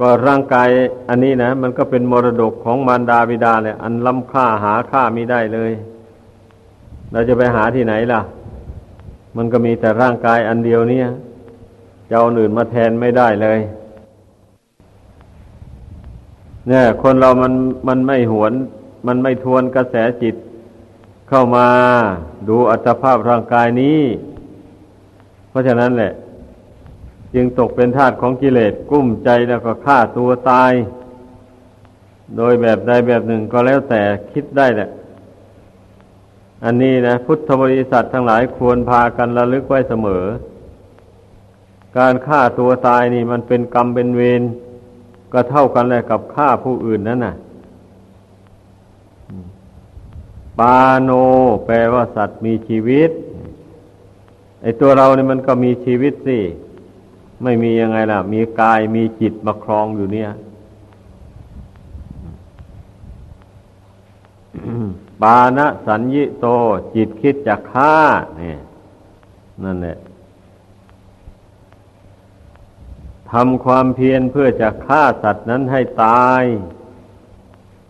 [0.00, 0.68] ก็ร่างกาย
[1.08, 5.72] อันนี้นะ มันก็เป็นมรดกของมารดาบิดาเลยอันล้ำค่าหาค่าไม่ได้เลย
[7.12, 8.20] เราจะไปหาที่ไหนล่ะ
[9.36, 11.08] มันก็มีแต่ร่างกายอันเดียวเนี่ย
[12.08, 13.58] จะเอาอื่นมาแทนไม่ได้เลย
[16.68, 17.52] เนี่ย คนเรามัน
[17.88, 18.52] มันไม่หวน
[19.06, 20.34] มันไม่ทวนกระแสจิต
[21.28, 21.66] เข้ามา
[22.48, 24.00] ดูอัตภาพร่างกายนี้
[25.48, 26.12] เพราะฉะนั้นแหละ
[27.36, 30.72] จึงตกเป็นทาสของกิเลสกุ้มใจแล้วก็ฆ่าตัวตาย
[32.36, 34.88] โดยแบบใดแบบหนึ่งก็แล้วแต่คิดได้แหละ
[36.64, 40.24] อันนี้นะ พุทธบริษัททั้งหลายควรพากันระลึกไว้เสมอ
[41.98, 44.42] การฆ่าตัวตายนี่มันเป็นกรรมเป็นเวร
[45.32, 47.34] ก็เท่ากันเลยกับฆ่าผู้อื่นนั่นน่ะ
[50.58, 51.10] ปาโน
[51.66, 53.10] แปลว่าสัตว์มีชีวิต
[54.62, 56.38] ไอตัวเราเนี่ยมันก็มีชีวิตสิ
[57.42, 60.30] ไม่มียังไงล่ะ มีกายมีจิตมาครองอยู่เนี่ย
[65.22, 66.46] ปานะสัญญิโต
[66.94, 67.94] จิตคิดจะฆ่า
[68.36, 68.60] เนี่ย
[69.64, 69.98] นั่นแหละ
[73.30, 76.42] ทำความเพียรเพื่อจะฆ่าสัตว์นั้นให้ตาย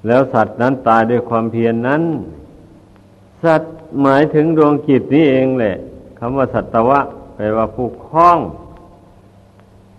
[0.07, 2.03] แล้วสัตว์นั้นตายด้วยความเพียรนนั้น
[3.45, 5.77] สัตว์หมายถึงดวงจิตนี้เองแหละ
[6.19, 7.01] คำว่าสัตวะ
[7.35, 8.39] แปลว่าผู้คล้อง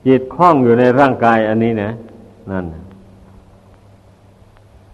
[0.08, 1.92] จิตคล้องอยู่ในร่างกายอันนี้นะ
[2.52, 2.66] นั่น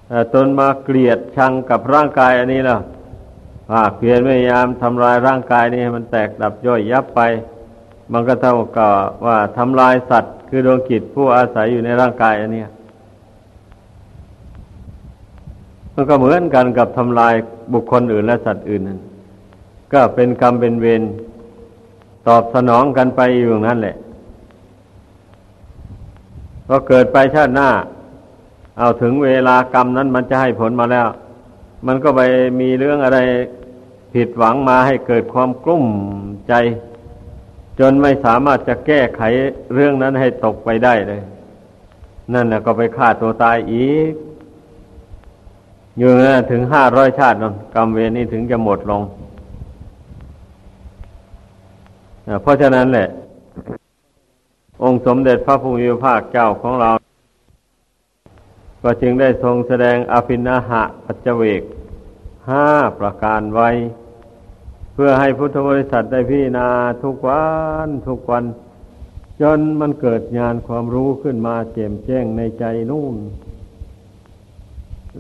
[0.08, 2.80] แต่ตนมาเกลียดชังกับร่างกายอันนี้แล้ว
[3.70, 7.22] ภาคเพียรพยายามทำลายร่างกายนี้ให้มันแตกดับย่อยยับไป
[8.14, 8.94] มันก็เท่ากับ
[9.26, 12.64] ว่าทำลายสัตว์ คือดวงกิจผู้อาศัยอยู่ในร่างกายอันนี้
[15.96, 17.34] มันก็เหมือนกันกับทำลาย
[17.74, 19.00] บุคคลอื่นและสัตว์อื่นนั่น
[19.94, 21.02] ก็เป็นกรรมเป็นเวร
[22.28, 23.96] ตอบสนองกันไปอยู่อย่างนั้นแหละ
[26.76, 27.70] ก็เกิดไปชาติหน้า
[28.80, 31.08] เอาถึงเวลากรรมนั้นมันจะให้ผลมาแล้ว
[31.88, 32.22] มันก็ไป
[32.60, 33.20] มีเรื่องอะไร
[34.14, 35.86] ผิดหวังมาให้เกิดความกลุ้ม
[36.48, 36.54] ใจ
[37.80, 39.22] จนไม่สามารถจะแก้ไข
[39.74, 41.22] เรื่องนั้นให้ตกไปได้เลย
[42.34, 44.14] นั่นนะก็ไปฆ่าตัวตายอีก
[45.98, 49.02] อยู่นะถึงห้าร้อยชาตินนกรรมเวรนี้ถึงจะหมดลง
[52.42, 53.08] เพราะฉะนั้นแหละ
[54.82, 56.92] องค์สมเด็จพระพุทธภาคเจ้าของเรา
[58.84, 61.64] ก็จึงได้ทรงแสดงอภินาหะปัจเจเวก
[62.50, 62.68] ห้า
[63.00, 63.70] ประการไว้
[64.94, 66.70] เพื่อให้พุทธบริษัทได้พิจารณา
[67.04, 67.46] ทุกวั
[67.86, 68.44] นทุกวัน
[69.42, 73.16] จนมันเกิดญาณความรู้ขึ้นมาแจ่มแจ้งในใจนู่น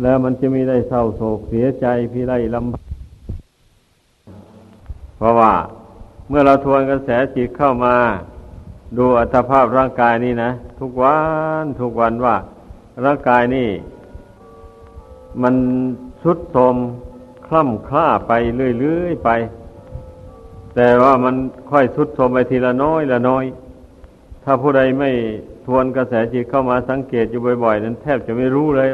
[0.02, 2.74] แล้วมันจะมีได้เศร้าโศกเสียใจพี่ไรลำ
[5.18, 5.54] เพราะว่า
[6.30, 7.96] เมื่อเราทวนกระแสจิตเข้ามา
[8.98, 11.18] ดูอัตภาพร่างกายนี่นะ ทุกวั
[11.64, 12.36] นทุกวันว่า
[13.06, 13.70] ร่างกายนี่
[15.42, 15.56] มัน
[16.22, 16.76] ชุดโทม
[17.48, 18.32] คล่ำคล้าไป
[18.80, 19.30] เรื่อยๆไป
[20.76, 21.36] แต่ว่ามัน
[21.72, 23.46] ค่อยชุดโทมไปทีละน้อยละน้อย
[24.44, 25.12] ถ้าผู้ใดไม่
[25.66, 28.90] ทวนกระแสจิตเข้ามาสังเกตอยู่บ่อย ๆ นั้นแทบจะไม่รู้เลย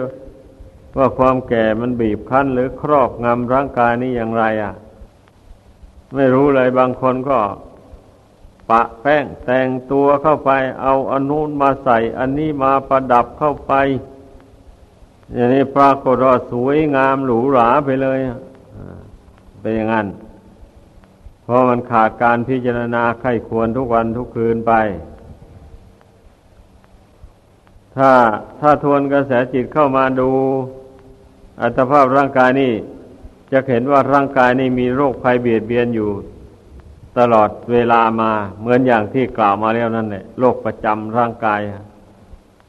[0.97, 4.73] ว่าความแก่มันบีบคั้น หรือครอบงำร่างกายนี้อย่างไร อะ
[6.15, 7.39] ไม่รู้เลยบางคนก็
[8.69, 10.51] ปะแป้งแต่งตัวเข้าไป
[10.81, 13.73] เอาอันนู้นมาใส่ อันนี้มาประดับเข้าไป
[15.33, 18.19] อย่างนี้ปรากฏว่าสวยงามหรูหราไปเลย
[19.61, 20.07] เป็นอย่างนั้น
[21.43, 24.73] เพราะมันขาดการพิจารณาไข้ควรทุกวันทุกคืนไป
[27.95, 28.11] ถ้า
[28.59, 30.29] ถ้าทวนกระแสจิตเข้ามาดู
[31.61, 32.73] อัตภาพร่างกายนี่
[33.51, 36.09] จะเห็นว่าร่างกายนี่มีโรคภัยเบียดเบียนอยู่
[37.17, 41.59] ตลอดเวลามาเหมือนอย่างที่กล่าวมาแล้วนั่นแหละโรคประจำร่างกาย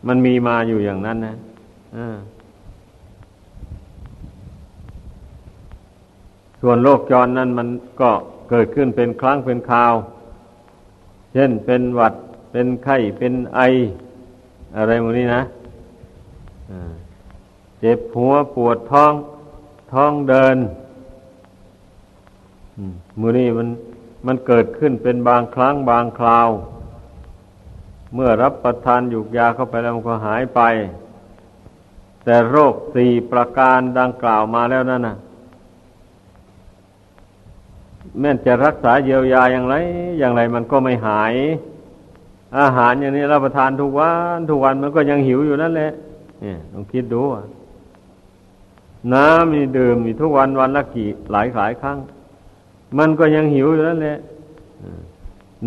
[0.06, 1.36] มันมีมาอยู่อย่างนั้นนะ
[6.60, 7.68] ส่วนโรคจรนั้นมัน
[8.00, 8.10] ก็
[8.50, 9.94] เกิดขึ้นเป็นครั้งเป็นคราว
[11.32, 12.14] เช่นเป็นหวัด
[12.50, 13.60] เป็นไข้เป็นไอ
[14.76, 15.42] อะไรพวกนี้นะ
[17.80, 19.12] เจ็บหัวปวดท้อง
[19.92, 20.56] ท้องเดิน
[23.20, 23.68] มือนี้มัน
[24.26, 26.48] มันเกิดขึ้นเป็นบางครั้งบางคราว
[28.14, 30.60] เมื่อรับประทานยุกยาเข้าไปแล้วมันก็หายไป
[32.24, 35.16] แต่โรคสี่ประการดังกล่าวมาแล้วนั่นนะ
[38.18, 39.74] แม้จะรักษาเยียวยาอย่างไร
[40.18, 41.34] อย่างไรมันก็ไม่หาย
[42.58, 45.92] อาหารอย่างนี้รับประทานทุกวันทุกวันมันก็ยังหิวอยู่นั่นแหละ
[46.40, 47.22] เนี่ยลองคิดดู
[49.12, 51.98] น้ำมีดื่มมีทุกวันวันละกี่หลายหลายครั้ง
[52.98, 54.18] มันก็ยังหิวอยู่นั่นแหละ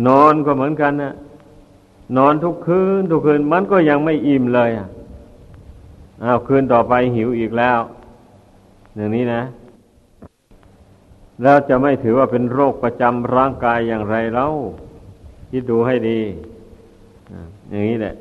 [0.06, 1.12] นอนก็เหมือนกันนะ
[2.16, 4.88] นอนทุกคืนทุกคืนมันก็ยังไม่อิ่มเลยอะ
[6.24, 7.78] อ้าวคืนต่อไปหิวอีกแล้ว
[8.96, 9.42] อย่างนี้นะ
[11.42, 14.46] แล้วจะไม่ถือว่าเป็นโรคประจำร่างกายอย่างไรเล่า
[15.50, 16.20] คิดดูให้ดี
[17.70, 18.14] อย่างนี้แหละ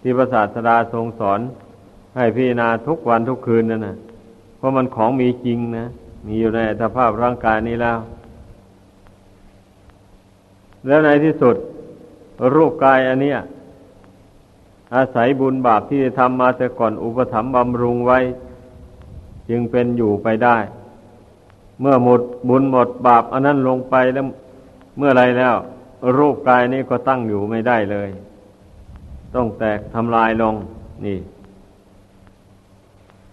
[0.00, 1.40] ที่พระศาสดาทรงสอน
[2.16, 3.96] ให้พิจารณาทุกวันทุกคืนนั่นนะ
[4.56, 5.86] เพราะมันของมีจริงนะ
[6.26, 7.98] มีอยู่ในสภาพร่างกายนี้แล้ว
[10.86, 11.56] แล้วในที่สุด
[12.54, 13.38] รูปกายอันเนี้ย
[14.94, 18.18] อาศัยบุญบาปที่ทำมาแต่ก่อนอุปถัมภ์บำรุงไว้
[19.50, 20.56] จึงเป็นอยู่ไปได้
[21.80, 24.26] เมื่อหมดบุญหมดบาปอันนั้นลงไปแล้ว
[24.98, 25.54] เมื่อไรแล้ว
[26.18, 28.08] รูปกายนี้ก็ตั้งอยู่ไม่ได้เลย
[29.34, 30.54] ต้องแตกทำลายลง
[31.04, 31.18] นี่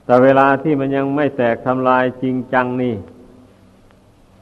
[0.06, 2.96] แต่เวลาที่มันยังไม่แตกทำลายจริงจังนี่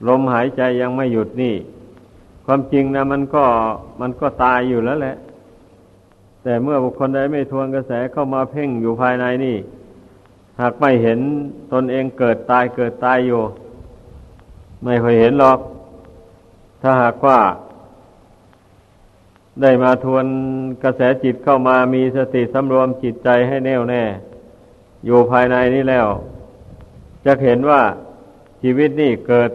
[0.08, 1.56] ลมหายใจยังไม่หยุดนี่
[2.45, 3.45] ความจริงนะมันก็
[4.02, 5.15] มันก็ตายอยู่แล้วแหละ
[6.43, 9.58] แต่เมื่อบุคคลใดไม่ทวนกระแสเข้ามาเพ่งอยู่ภายในนี่
[10.60, 11.19] หากไม่เห็น
[11.74, 13.41] ตนเองเกิดตายเกิดตายอยู่
[14.84, 15.60] ไม่เคยเห็นหรอก
[16.82, 17.39] ถ้าหากว่า
[19.62, 20.26] ได้มาทวน
[20.84, 24.04] กระแสจิตเข้ามามีสติสำรวมจิตใจให้แน่วแน่
[25.06, 26.08] อยู่ภายในนี้แล้ว
[27.26, 27.82] จะเห็นว่า
[28.62, 29.52] ชีวิตนี่เกิด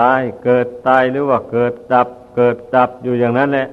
[0.00, 3.68] ตาย เกิดตายหรือว่าเกิดดับ เกิดดับอยู่อย่างนั้นแหละ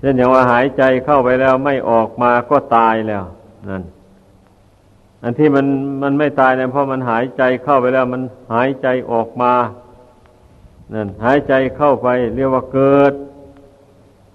[0.00, 3.24] เช่นอย่างว่าหายใจเข้าไปแล้วไม่ออกมาก็ตายแล้ว
[3.68, 3.82] นั่น
[5.22, 5.66] อันที่มัน
[6.02, 8.22] มันไม่ตายเนี่ยเพราะมันหายใจเข้าไปแล้ว มัน
[8.54, 9.52] หายใจออกมา
[10.94, 13.12] นั่นหายใจเข้าไป เรียกว่าเกิด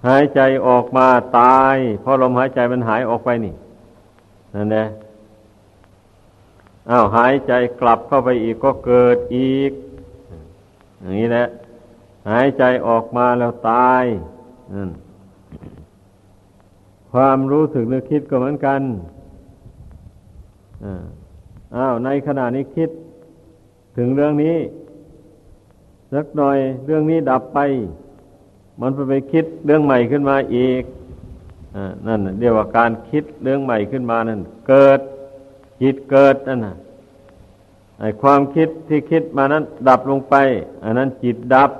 [0.07, 1.07] หายใจออกมา
[1.39, 3.53] ตายเพราะลมหายใจมันหายออกไปนี่
[4.55, 4.85] นั่นแหละ
[6.89, 9.71] อ้าวหายใจกลับเข้าไปอีกก็เกิดอีก
[10.99, 11.47] อย่างนี้แหละ
[12.29, 14.03] หายใจออกมาแล้วตาย
[14.73, 14.89] นั่น
[17.11, 18.81] ความรู้สึกนึกคิดก็เหมือนกัน
[21.75, 22.89] อ้าวในขณะนี้คิด
[23.97, 24.57] ถึงเรื่องนี้
[26.13, 27.59] สักหน่อยเรื่องนี้ดับไป
[28.81, 30.83] มันไปไปคิดเรื่องใหม่ขึ้นมาอีก
[31.75, 34.99] อนั่นเรียกว่าการคิดเรื่องใหม่ขึ้นมานั่น เกิด
[35.81, 36.75] จิตเกิดนั่นนะ
[37.99, 40.35] ไอความคิดที่คิดมานั้น ดับลงไป
[40.83, 41.71] อันนั้นจิตดับ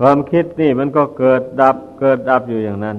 [0.00, 2.98] ความคิดนี่มันก็เกิดดับ เกิดดับอยู่อย่างนั้น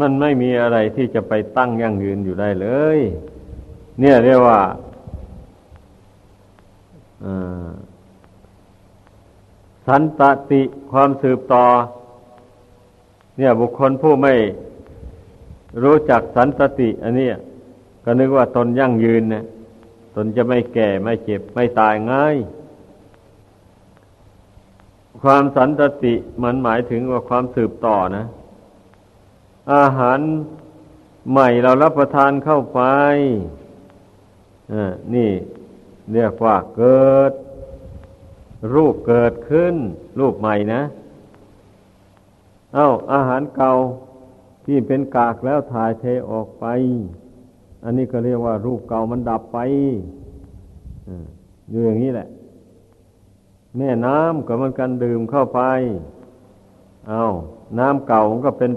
[0.00, 2.98] มันไม่มีอะไรที่จะไปตั้งยั่งยืนอยู่ได้เลย
[4.00, 4.60] เนี่ยเรียกว่า
[7.24, 7.66] อ่า
[9.86, 10.62] สันตติ
[10.92, 11.66] ความสืบต่อ
[13.38, 14.34] เนี่ยบุคคลผู้ไม่
[15.82, 17.28] รู้จักสันตติ อันนี้
[18.04, 19.44] ก็นึกว่าตนยั่งยืนนะ
[20.14, 22.36] ตนจะไม่แก่ไม่เจ็บไม่ตายง่าย
[25.22, 28.24] ความสันตติมันหมายถึงว่าความสืบต่อนะ
[29.74, 30.20] อาหาร
[31.30, 32.80] ใหม่เรารับประทานเข้าไป
[35.14, 35.30] นี่
[36.12, 37.32] เรียกว่าเกิด
[38.74, 39.74] รูปเกิดขึ้น
[40.20, 40.82] รูปใหม่นะ
[42.74, 43.72] เอา้า อาหารเก่า
[44.66, 46.64] ที่เป็นกากแล้วถ่ายเทออกไป
[47.84, 49.58] อันนี้ก็เรียกว่า รูปเก่ามันดับไป
[51.70, 52.28] อยู่อย่างนี้แหละ
[53.76, 55.60] แม่น้ำก็มันกันดื่มเข้าไป
[57.08, 57.22] เอา
[57.78, 58.70] น้ำเก่ามันก็เป็น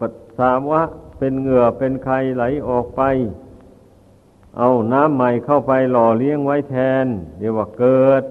[0.00, 0.82] ปัสสาวะ
[1.18, 3.02] เป็นเหงื่อเป็นไข่ไหลออกไป
[4.58, 6.74] เอาน้ำใหม่เข้าไปหล่อเลี้ยงไว้แท
[7.04, 7.06] น
[7.38, 8.22] เรียกว่าเกิด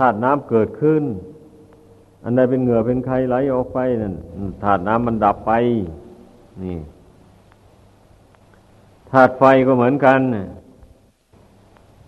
[0.00, 1.04] ธาตุน้ำเกิดขึ้น
[2.24, 4.14] อันใดเป็นเหงื่อเป็นไขไหลออกไปนั่น
[4.62, 5.52] ธาตุน้ำมันดับไป
[6.62, 6.78] นี่
[9.10, 10.20] ธาตุไฟก็เหมือนกัน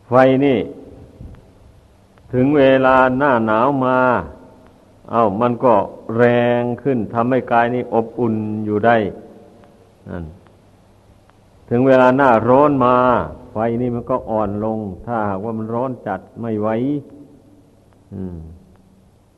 [0.09, 0.15] ไฟ
[0.45, 0.59] นี่
[2.33, 3.99] ถึงเวลาหน้าหนาวมา
[5.11, 5.75] เอา้ามันก็
[6.17, 6.25] แร
[6.61, 8.35] งขึ้นทำให้กายนี่อบอุ่น
[8.67, 8.97] อยู่ได้
[10.09, 10.25] นั่น
[11.69, 12.95] ถึงเวลาหน้าร้อนมา
[13.53, 16.69] ไฟนี่มันก็อ่อนลง ถ้าหากว่ามันร้อนจัดไม่ไหว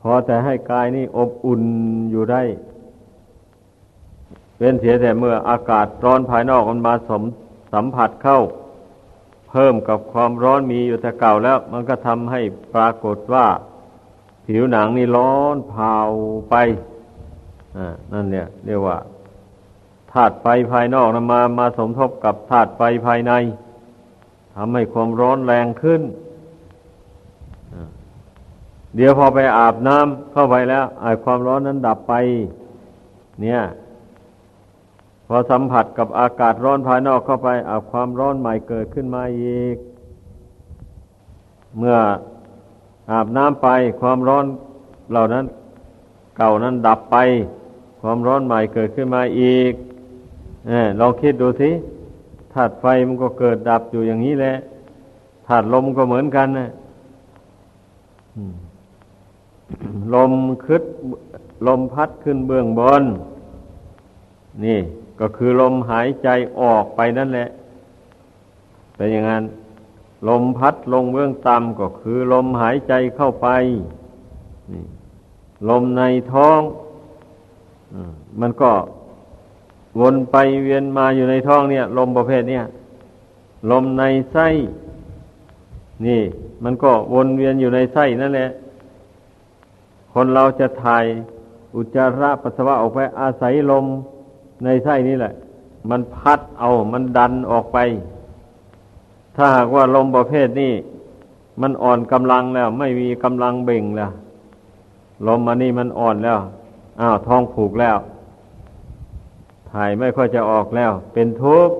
[0.01, 1.63] พอแต่ให้กายนี่อบอุ่น
[2.11, 2.41] อยู่ได้
[4.57, 7.23] เป็นเสียแต่เมื่ออากาศร้อนภายนอกมันมาสม
[7.73, 8.39] สัมผัสเข้า
[9.49, 12.41] เพิ่มกับความร้อนมีอยู่แต่เก่าแล้ว มันก็ทำให้
[12.73, 13.45] ปรากฏว่า
[14.45, 15.95] ผิวหนังนี่ร้อนเผา
[16.49, 16.55] ไป
[18.11, 18.97] นั่นเนี่ยเรียกว่า
[20.11, 23.33] ธาตุไฟภายนอกนะมามาสมทบกับธาตุไฟภายใน
[24.55, 26.01] ทำให้ความร้อนแรงขึ้น
[28.95, 32.13] เดี๋ยวพอไปอาบน้ำเข้าไปแล้วไอ้ความร้อนนั้นดับไป
[33.41, 33.59] เนี่ย
[35.27, 39.75] พอสัมผัสกับอากาศร้อนภายนอกเข้าไปอาความร้อนใหม่เกิดขึ้นมาอีก
[41.77, 41.97] เมื่อ
[43.11, 43.67] อาบน้ำไป
[44.01, 44.45] ความร้อน
[45.11, 45.45] เหล่านั้น
[46.37, 47.17] เก่านั้นดับไป
[48.01, 49.73] ความร้อนใหม่เกิดขึ้นมาอีก
[50.67, 51.69] เอลองคิดดูสิ
[52.53, 54.55] ธาตุไฟมันก็เกิดดับอยู่อย่างนี้แหละ
[55.47, 56.69] ธาตุลมก็เหมือนกันนะ
[60.15, 60.33] ลม
[60.65, 60.83] คึด
[61.67, 63.03] ลมพัดขึ้นเบื้องบน
[64.65, 64.79] นี่
[65.19, 67.49] ก็คือลมหายใจออกไปนั่นแหละ
[68.95, 69.43] เป็นอย่างนั้น
[70.27, 73.47] ลมพัดลงเบื้องต่ำก็คือ ลมหายใจเข้าไป
[75.69, 76.59] ลมในท้อง
[78.39, 78.71] มันก็
[80.01, 82.63] วนไปเวียนมาอยู่ในท้องเนี่ย ลมประเภทเนี่ย
[83.71, 84.47] ลมในไส้
[86.05, 86.21] นี่
[86.63, 88.49] มันก็วนเวียนอยู่ในไส้นั่นแหละ
[90.17, 91.05] คนเราจะถ่าย
[91.75, 93.85] อุจจาระปัสสาวะออกไปอาศัยลม
[94.63, 95.33] ในไส้นี่แหละ
[95.89, 97.77] มันพัดเอามันดันออกไป
[99.35, 100.73] ถ้าหากว่าลมประเภทนี้
[101.61, 104.11] มันอ่อนกำลังแล้ว ไม่มีกำลังเบ่งแล้ว
[105.27, 106.39] ลมมันนี่มันอ่อนแล้ว
[107.01, 107.97] อ้าวท้องผูกแล้ว
[109.71, 111.75] ถ่ายไม่ค่อยจะออกแล้ว เป็นทุกข์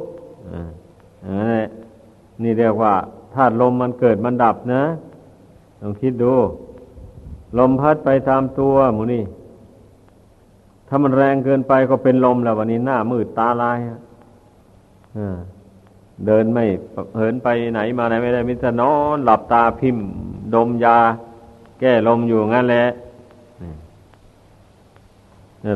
[2.43, 2.93] นี่เรียกว่า
[3.33, 4.83] ธาตุลมมันเกิดมันดับนะ
[5.81, 6.33] ลองคิดดู
[7.57, 9.23] ลมพัดไปตามตัวหมูนี่
[10.87, 13.77] ถ้ามันแรงเกินไปก็เป็นลมแล้ววันนี้หน้ามืดตาลาย
[16.25, 16.65] เดินไม่
[17.15, 20.05] เหินไปไหนมาไหนไม่ได้มิจะนอนหลับตาพิมพ์
[20.53, 20.97] ดมยา
[21.79, 22.85] แก้ลมอยู่งั้นแหละ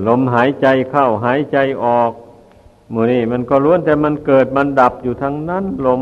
[0.08, 2.12] ลมหายใจเข้าหายใจออก
[2.92, 6.02] หมูนี่มันก็ล้วนแต่มันเกิดมันดับอยู่ทั้งนั้นลม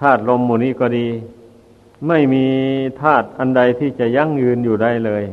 [0.00, 1.06] ธาตุลมหมูนี้ก็ดี
[2.08, 2.46] ไม่มี
[3.00, 5.24] ธาตุอันใดที่จะยั่งยืนอยู่ได้เลย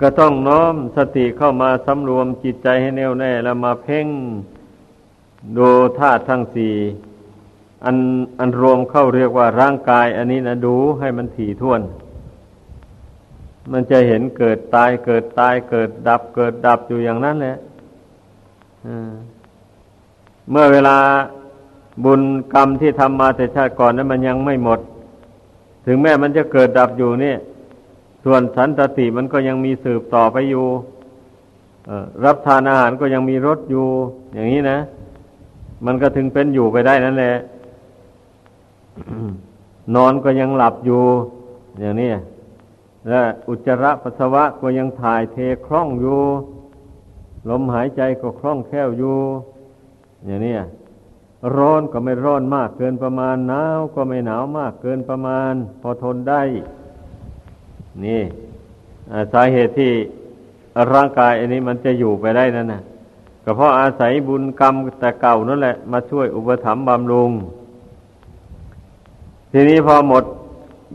[0.00, 4.06] ก็ต้องน้อมสติเข้ามาสำรวมจิตใจให้แน่วแน่ แล้วมาเพ่ง
[5.56, 5.68] ดู
[5.98, 6.74] ธาตุทั้งสี่
[7.84, 7.96] อัน
[8.38, 11.82] อันรวมเข้าเรียกว่าร่างกาย อันนี้นะดูให้มันถี่ถ้วน
[13.72, 17.56] มันจะเห็นเกิดตายเกิดตายเกิดดับ เกิดดับอยู่อย่างนั้นแหละ
[20.50, 20.96] เมื่อเวลา
[22.04, 22.20] บุญ
[22.54, 24.80] กรรมที่ทำมาแต่ชาติก่อนนั้นมันยังไม่หมด
[25.86, 27.38] ถึงแม้มันจะเกิดดับอยู่เนี่ย
[28.24, 30.66] ส่วนสันตติมันก็ยังมีสืบต่อไปอยู่
[32.24, 33.86] รับทานอาหารก็ยังมีรสอยู่
[34.34, 34.78] อย่างนี้นะ
[35.86, 37.34] มันก็ถึงเป็นอยู่ไปได้นั่นแหละ
[39.94, 41.02] นอนก็ยังหลับอยู่
[41.80, 42.10] อย่างนี้
[43.08, 45.36] และอุจจาระปัสสาวะก็ยังถ่ายเท
[45.66, 46.20] คล่องอยู่
[47.50, 49.16] ลมหายใจก็คล่องแคล่วอยู่
[50.26, 50.54] อย่างนี้
[51.54, 56.42] ร้อนก็ไม่ร้อนมากเกินประมาณหนาวก็ไม่หนาวมากเกินประมาณ พอทนได้
[58.04, 58.22] นี่
[59.32, 59.92] สาเหตุที่
[60.92, 62.82] ร่างกายอันนี้มันจะอยู่ไปได้นั่นนะ
[63.44, 67.30] ก็เพราะอาศัยบุญกรรมแต่เก่านั่นแหละ มาช่วยอุปถัมภ์บำรุง
[69.52, 70.24] ทีนี้พอหมด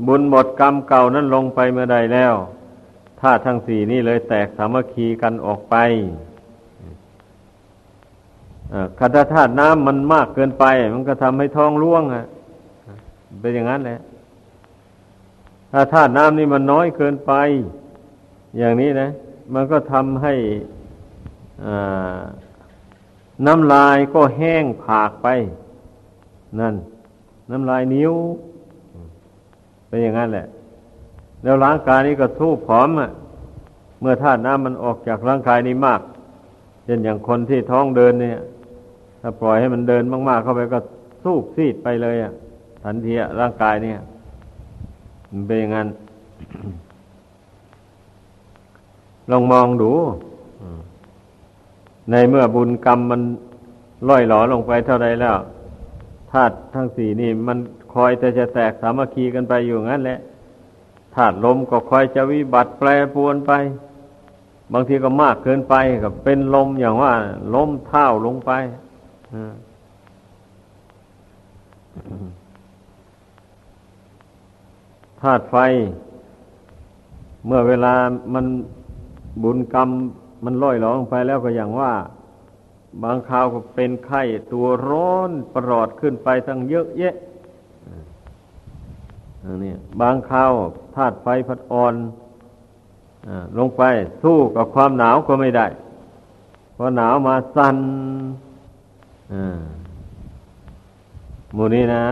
[0.07, 2.33] บุญหมดกรรมเก่านั้นลงไปเมื่อใดแล้ว
[3.19, 5.75] ธาตุทั้งสี่นี่เลยแตกสามัคคีกันออกไป
[8.99, 12.25] คาถาธาตุน้ำมันมากเกินไป มันก็ทำให้ท้องร่วงอะ
[13.41, 13.99] เป็นอย่างนั้นแหละ
[15.71, 17.33] ถ้าธาตุน้ำนี่มันน้อยเกินไป
[18.57, 19.07] อย่างนี้นะ
[19.53, 20.33] มันก็ทำให้
[23.45, 25.27] น้ำลายก็แห้งผากไป
[26.59, 26.75] นั่น
[27.51, 28.13] น้ำลายนิ้ว
[29.87, 30.47] เป็นอย่างนั้นแหละ
[31.43, 33.09] แล้วร่างกายนี้ก็ทูบผอมอะ
[33.99, 36.01] เมื่อธาตุน้ำมันออกจากร่างกายนี้มาก
[36.85, 38.39] เช่นอย่างคนที่ท้องเดินเนี่ย
[39.21, 40.79] ถ้าปล่อยให้มันเดินมาก ๆ เข้าไปก็
[41.23, 42.33] สูบซีดไปเลยอะ
[42.83, 43.99] ทันทีร่างกายเนี่ย
[45.31, 45.87] มันเป็นอย่างนั้น
[49.31, 49.91] ลองมองดู
[52.11, 53.21] ในเมื่อบุญกรรมมัน
[54.09, 55.35] ล่อยหลอลงไปเท่าไรแล้ว
[56.31, 57.57] ธาตุทั้งสี่นี่ มัน
[57.93, 60.19] คอยแต่จะแตกสามัคคีกันไปอยู่งั้นแหละ
[61.15, 63.51] ธาตุลมก็คอยจะวิบัติแปรปวนไป
[64.73, 67.13] บางทีก็มากเกินไปกับเป็นลมอย่างว่า
[67.55, 68.51] ลมเท่าลงไป
[75.21, 75.55] ธาตุไฟ
[77.45, 77.93] เมื่อเวลา
[78.33, 78.45] มัน
[79.43, 79.89] บุญกรรม
[80.45, 81.93] มันล่อยหลอลงไปแล้วก็อย่างว่า
[83.03, 84.21] บางคราวก็เป็นไข้
[84.53, 87.15] ตัวร้อนประหลอดขึ้นไปตั้งเยอะแยะ
[89.63, 90.51] นี่บางคราว
[90.95, 91.93] ธาตุไฟพัดอ่อน
[93.57, 93.81] ลงไป
[94.23, 95.67] สู้กับความหนาวก็ไม่ได้
[96.77, 97.77] พอหนาวมาสั่น
[101.53, 102.03] หมู่นี้นะ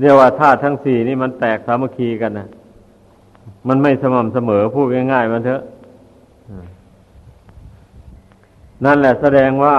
[0.00, 2.48] เรียกว่าธาตุทั้งสี่นี่มันแตกสามัคคีกันนะ
[3.68, 5.62] มันไม่สม่ำเสมอพูดง่ายๆมันเถอะ
[8.84, 9.76] นั่นแหละแสดงว่า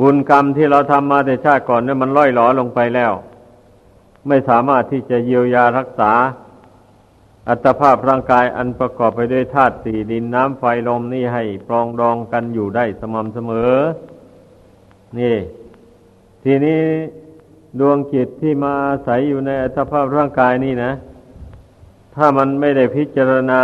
[0.00, 3.12] บุญกรรมที่เราทำมาแต่ชาติก่อนเนี่ยมันล่อยหลอลงไปแล้ว
[4.28, 6.12] ไม่สามารถที่จะเยียวยารักษา
[7.48, 13.72] อัตภาพร่างกายอันประกอบไปด้วยธาตุสี่ดินน้ำไฟลมนี่ให้ปรองดองกันอยู่ได้สม่ำเสมอ
[15.18, 15.36] นี่
[16.42, 16.80] ทีนี้
[17.80, 20.92] ดวงจิตที่มาอาศัยอยู่ในอัตภาพร่างกายนี่นะ
[22.14, 23.60] ถ้ามันไม่ได้พิจารณา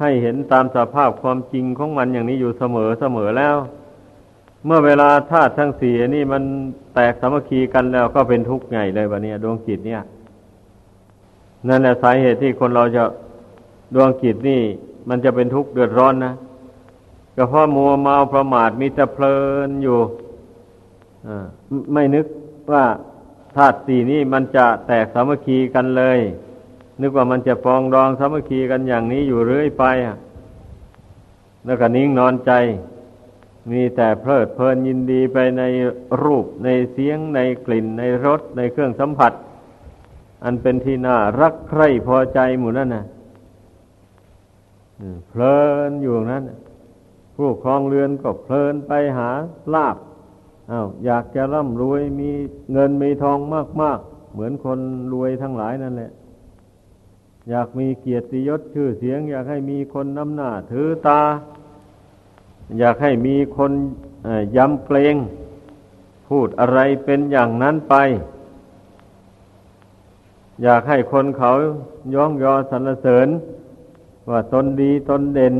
[0.00, 3.56] ให้เห็นตามสภาพความจริงของมันอย่างนี้อยู่เสมอเสมอแล้ว
[4.66, 6.42] เมื่อเวลาธาตุทั้งสี่นี่มัน
[6.94, 10.02] แตกสามัคคีกันแล้วก็เป็นทุกข์ใหญ่เลยวันนี้ดวงจิตเนี่ย
[11.68, 13.04] นั่นแหละสาเหตุที่คนเราจะ
[13.94, 14.60] ดวงจิตนี่
[15.08, 16.34] มันจะเป็นทุกข์เดือดร้อนนะ
[17.36, 19.36] ก็เพราะมัวเมาประมาทมีแต่เพลิ
[19.68, 19.98] นอยู่
[21.92, 22.26] ไม่นึก
[22.72, 22.84] ว่า
[23.56, 26.18] ธาตุสี่นี่มันจะแตกสามัคคีกันเลย
[27.02, 29.84] นึกว่ามันจะฟองดองสามัคคีกันอย่างนี้อยู่เรื่อยไป
[31.64, 32.52] แล้วก็นิ่งนอนใจ
[33.70, 35.62] มีแต่เพลิดเพลินยินดีไปใน
[36.22, 39.32] รูปในเสียงในกลิ่นในรสในเครื่องสัมผัส
[40.44, 43.04] อันเป็นที่น่ารักใคร่พอใจหมู่นั่นนะ
[45.28, 45.58] เพลิ
[45.88, 46.44] นอยู่นั้น
[47.36, 49.30] ผู้ครองเรือนก็เพลินไปหา
[49.74, 49.96] ลาบ
[50.70, 52.30] อา้าวอยากจะร่ำรวยมี
[52.72, 53.38] เงินมีทอง
[53.82, 54.78] มาก ๆ เหมือนคน
[55.12, 56.10] รวยทั้งหลายนั่นแหละ
[57.50, 61.22] อยากมีเกียรติยศชื่อเสียง อยากให้มีคนน้ำหน้าถือตา
[62.78, 63.72] อยากให้มีคน
[64.56, 65.16] ย้ำเกรง
[66.28, 67.94] พูดอะไรเป็นอย่างนั้นไป
[70.62, 71.50] อยากให้คนเขา
[72.14, 73.28] ย่องยอสรรเสริญ
[74.30, 75.54] ว่าตนดีตนเด่น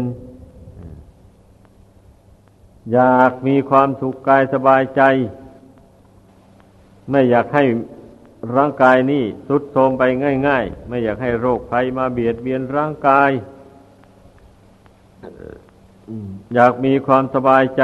[2.92, 5.02] อยากมีความสุขกายสบายใจ
[7.10, 7.64] ไม่อยากให้
[8.56, 10.02] ร่างกายนี่สุดโทมไป
[10.46, 13.30] ง่าย ๆ ไม่อยากให้โรคภัยมาเบียดเบียนร่างกาย
[16.54, 17.82] อยากมีความสบายใจ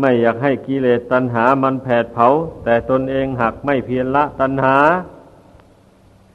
[0.00, 2.28] ไม่อยากให้กิเลสตัณหามันแผดเผา
[2.64, 4.76] แต่ตนเองหักไม่เพียรละตัณหา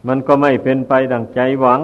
[0.08, 1.82] มันก็ไม่เป็นไปดังใจหวัง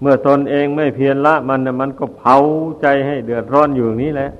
[0.00, 2.36] เมื่อตนเองไม่เพียรละมันมันก็เผา
[2.82, 4.30] ใจให้เดือดร้อนอยู่นี้แหละ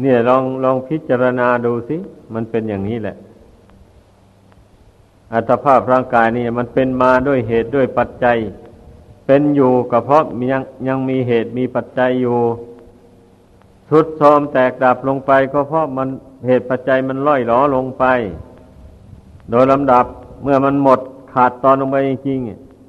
[0.00, 1.96] เนี่ยลองลองพิจารณาดูสิ
[2.34, 3.16] มันเป็นอย่างนี้แหละ
[5.32, 8.36] อัตภาพร่างกายนี่มันเป็นมาด้วยเหตุด้วยปัจจัย
[9.26, 12.38] เป็นอยู่ก็เพราะยังยังมีเหตุมีปัจจัยอยู่
[13.90, 16.08] ทุดซอมแตกดับลงไปก็เพราะมัน
[16.46, 18.04] เหตุปัจจัยมันล่อยหลอลงไป
[19.50, 20.04] โดยลำดับ
[20.42, 21.00] เมื่อมันหมด
[21.36, 22.40] ขาดตอนลงไปจริง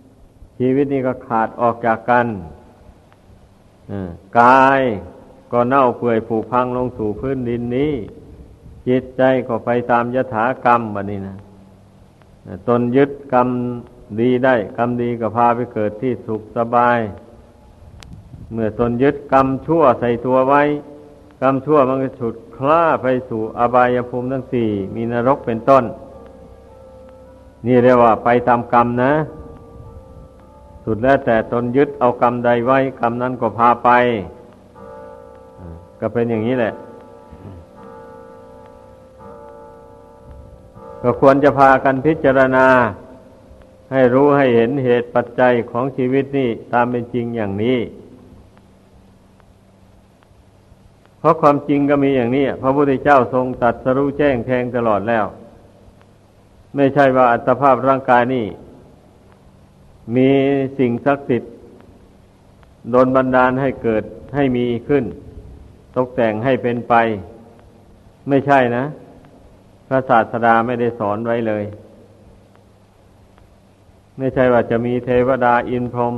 [0.05, 2.27] ๆชีวิตนี้ก็ขาดออกจากกัน
[4.39, 4.81] กาย
[5.51, 7.93] ก็เน่าเปื่อยผุพังลงสู่พื้นดินนี้
[8.87, 11.37] จิตใจก็ไปตามยถากรรมแบบนี้นะ
[12.67, 13.47] ตนยึดกรรม
[14.21, 16.99] ดีได้ กรรมดีก็พาไปเกิดที่สุขสบาย
[18.51, 20.63] เมื่อตนยึดกรรมชั่วใส่ตัวไว้
[21.41, 25.83] กรรมชั่วมันก็ฉุดคล้าไปสู่อบายภูมิทั้งสี่ มีนรกเป็นต้น
[27.67, 29.13] นี่เรียกว่าไปตามกรรมนะ
[30.83, 33.89] สุดแล้วแต่ตนยึดเอากรรมใดไว้กรรมนั้นก็พาไป
[35.99, 36.73] ก็เป็นอย่างนี้แหละ
[41.01, 42.67] ก็ควรจะพากันพิจารณา
[43.91, 47.77] ให้รู้ให้เห็นเหตุปัจจัยของชีวิตนี่ตามเป็นจริงอย่างนี้
[51.19, 55.25] เพราะความจริงก็มีอย่างนี้ พระพุทธเจ้าทรงตัดสรู้แจ้งแทงตลอดแล้ว
[56.75, 58.45] ไม่ใช่ว่าอัตภาพร่างกายนี่
[60.15, 60.29] มี
[60.77, 61.53] สิ่งศักดิ์สิทธิ์
[62.89, 64.03] โดนบันดาลให้เกิด
[64.35, 65.03] ให้มีขึ้น
[65.95, 66.93] ตกแต่งให้เป็นไป
[68.29, 68.85] ไม่ใช่นะ
[69.87, 71.63] พระศาสดาไม่ได้สอนไว้เลย
[74.17, 76.15] ไม่ใช่ว่าจะมีเทวดาอินพรหม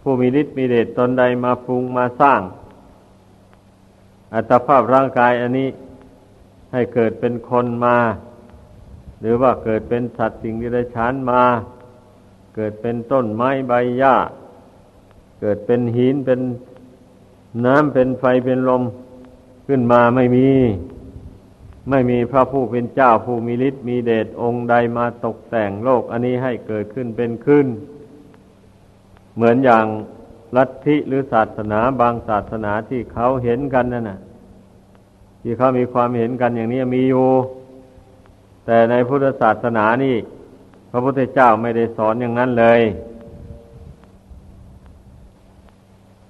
[0.00, 2.40] ผู้มีฤทธิ์มีเดชตนใดมาปรุงมาสร้าง
[4.34, 5.68] อัตภาพร่างกายอันนี้
[6.72, 7.96] ให้เกิดเป็นคนมา
[9.20, 11.42] หรือว่าเกิดเป็นสัตว์สิ่งที่ได้ชานมา
[12.56, 14.16] เกิดเป็นต้นไม้ใบหญ้า
[15.40, 16.40] เกิดเป็นหินเป็น
[17.64, 18.82] น้ำเป็นไฟเป็นลม
[19.68, 20.48] ขึ้นมาไม่มี
[21.90, 27.66] ไม่มีพระผู้เป็นเจ้าผู้มีฤทธิ์มีเดชองค์ใดมาตกแต่งโลก อันนี้ให้เกิดขึ้นเป็นขึ้น
[29.36, 29.84] เหมือนอย่าง
[30.56, 34.18] ลัทธิหรือศาสนาบางศาสนาที่เขาเห็นกันนั่นน่ะ
[35.42, 37.28] ที่เขามีความเห็นกันอย่างนี้มีอยู่
[38.70, 40.16] แต่ในพุทธศาสนานี่
[40.90, 42.80] พระพุทธเจ้าไม่ได้สอนอย่างนั้นเลย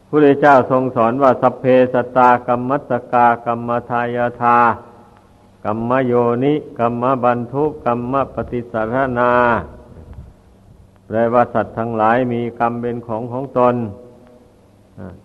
[0.00, 1.64] พระพุทธเจ้าทรงสอนว่าสัพเพ
[1.94, 4.58] สตากรรมัสกากรรมทายาทา
[5.64, 6.12] กรรมโย
[6.44, 9.32] นิกรรมบันทุกรรมปฏิสารนา
[11.06, 13.74] แปลว่าสัตว์ทั้งหลายมีกรรมเป็นของของตน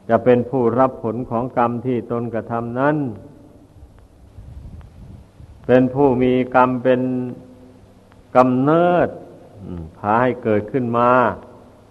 [0.10, 2.98] จะเป็นผู้รับผลของกรรมที่ตนกระทำนั้น
[5.68, 7.02] เป็นผู้มีกรรมเป็น
[8.36, 9.08] กำเนิด
[9.98, 11.10] พาให้เกิดขึ้นมา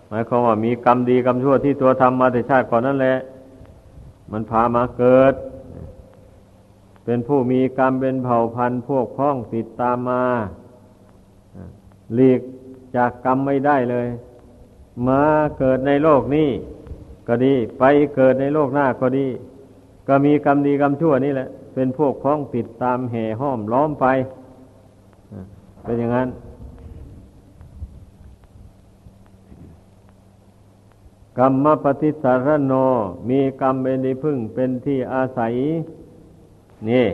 [0.09, 3.17] หมายความว่ามีกรรมดีกรรมชั่วที่ตัวทำมาแต่ชาติก่อนนั่นแหละ
[4.33, 5.35] มันพามาเกิด
[7.05, 10.23] เป็นผู้มีกรรมเป็นเผ่าพันธุ์พวกพ้องติดตามมา
[12.15, 12.41] หลีก
[12.97, 14.07] จากกรรมไม่ได้เลย
[15.09, 15.23] มา
[15.59, 16.49] เกิดในโลกนี้
[17.29, 17.85] ก็ดี ไป
[18.17, 19.27] เกิดในโลกหน้าก็ดี
[20.09, 24.07] ก็มีกรรมดีกรรมชั่วนี่แหละ เป็นพวกพ้องติดตามแห่ห้อมล้อมไป
[25.83, 26.29] เป็นอย่างนั้น
[31.39, 32.73] กรรมปฏิสารโน
[33.29, 35.53] มีกรรมเป็นที่พึ่งเป็นที่อาศัย
[36.91, 37.07] นี่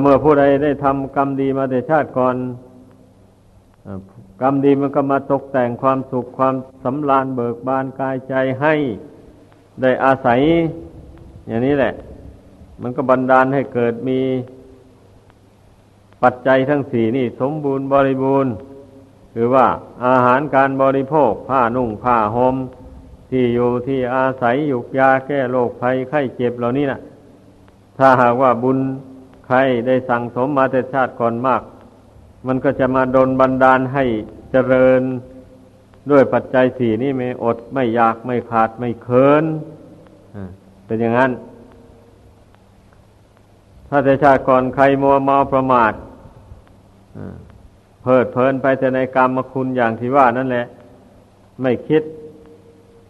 [0.00, 2.36] เมื่อผู้ใดได้ทำกรรมดีมาแต่ชาติก่อน
[4.42, 8.74] กรรมดีมันก็มาตกแต่งความสุขความสำราญเบิกบานกายใจให้
[9.82, 10.40] ได้อาศัย
[11.46, 11.92] อย่างนี้แหละ
[12.82, 14.20] มันก็บันดาลให้เกิดมี
[16.22, 18.52] ปัจจัยทั้งสี่นี่ สมบูรณ์บริบูรณ์
[19.34, 19.66] คือว่า
[20.06, 22.56] อาหารการบริโภค ผ้านุ่งผ้าหม่ม
[23.30, 27.00] ที่อยู่ที่อาศัยยุกยาแก้โรคภัยไข้เจ็บเหล่านี้นะ่ะ
[27.98, 28.78] ถ้าหากว่าบุญ
[29.46, 31.62] ใครได้สั่งสมมาแต่ชาติก่อนมาก
[32.46, 34.04] มันก็จะมาโดนบันดาลให้
[34.52, 35.02] เจริญ
[36.10, 39.44] ด้วยปัจจัยสี่นี่ไม่อดไม่อยากไม่ขาดไม่เคิน
[40.86, 41.30] เป็นอย่างนั้น
[43.88, 45.92] ถ้าแต่ชาติก่อนใครมัวเมาประมาท
[48.02, 50.66] เพิดเพลินไปแต่ในกรรมคุณอย่างที่ว่านั่นแหละ
[51.62, 52.02] ไม่คิด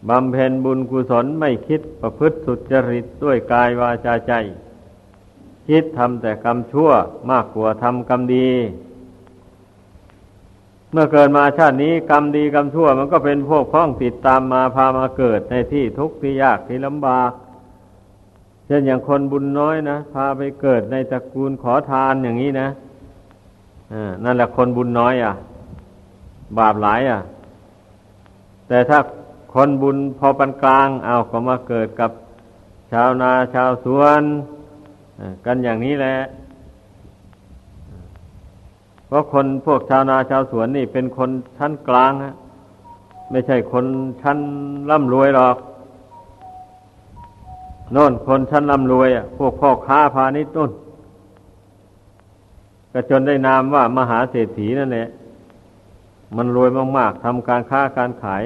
[0.08, 4.32] บำเพ็ญบุญกุศลไม่คิดประพฤติสุจริตด้วยกายวาจาใจ
[5.68, 6.90] คิดทำแต่กรรมชั่ว
[7.30, 8.50] มากกว่าทำกรรมดี
[10.92, 17.30] เมื่อเกิดมาชาตินี้กรรมดีกรรมชั่ว มันก็เป็นพวกพ้องติดตามมาพามาเกิดในที่ทุกข์ที่ยากที่ลำบาก
[18.68, 22.68] เช่นอย่างคนบุญน้อยนะพาไปเกิดในตระกูลขอทานอย่างนี้นะ
[24.24, 25.32] นั่นแหละคนบุญน้อยอะ
[26.58, 27.20] บาปหลายอะ
[28.68, 28.98] แต่ถ้า
[29.54, 32.10] คนบุญพอปานกลาง เอาก็มาเกิดกับ
[32.92, 34.22] ชาวนาชาวสวน
[35.46, 36.16] กันอย่างนี้แหละ
[39.06, 42.34] เพราะคนพวกชาวนาชาวสวนนี่เป็นคนชั้นกลางฮะ
[43.30, 43.84] ไม่ใช่คน
[44.22, 44.38] ชั้น
[44.90, 45.56] ร่ำรวยหรอก
[47.92, 50.70] โน่นคนชั้นร่ำรวยอะพวกพ่อค้าพาณิชย์นู่น
[52.92, 55.08] ก็จนได้นามว่ามหาเศรษฐีนั่นแหละ
[56.36, 56.68] มันรวย
[56.98, 58.42] มากๆทำการค้าการขาย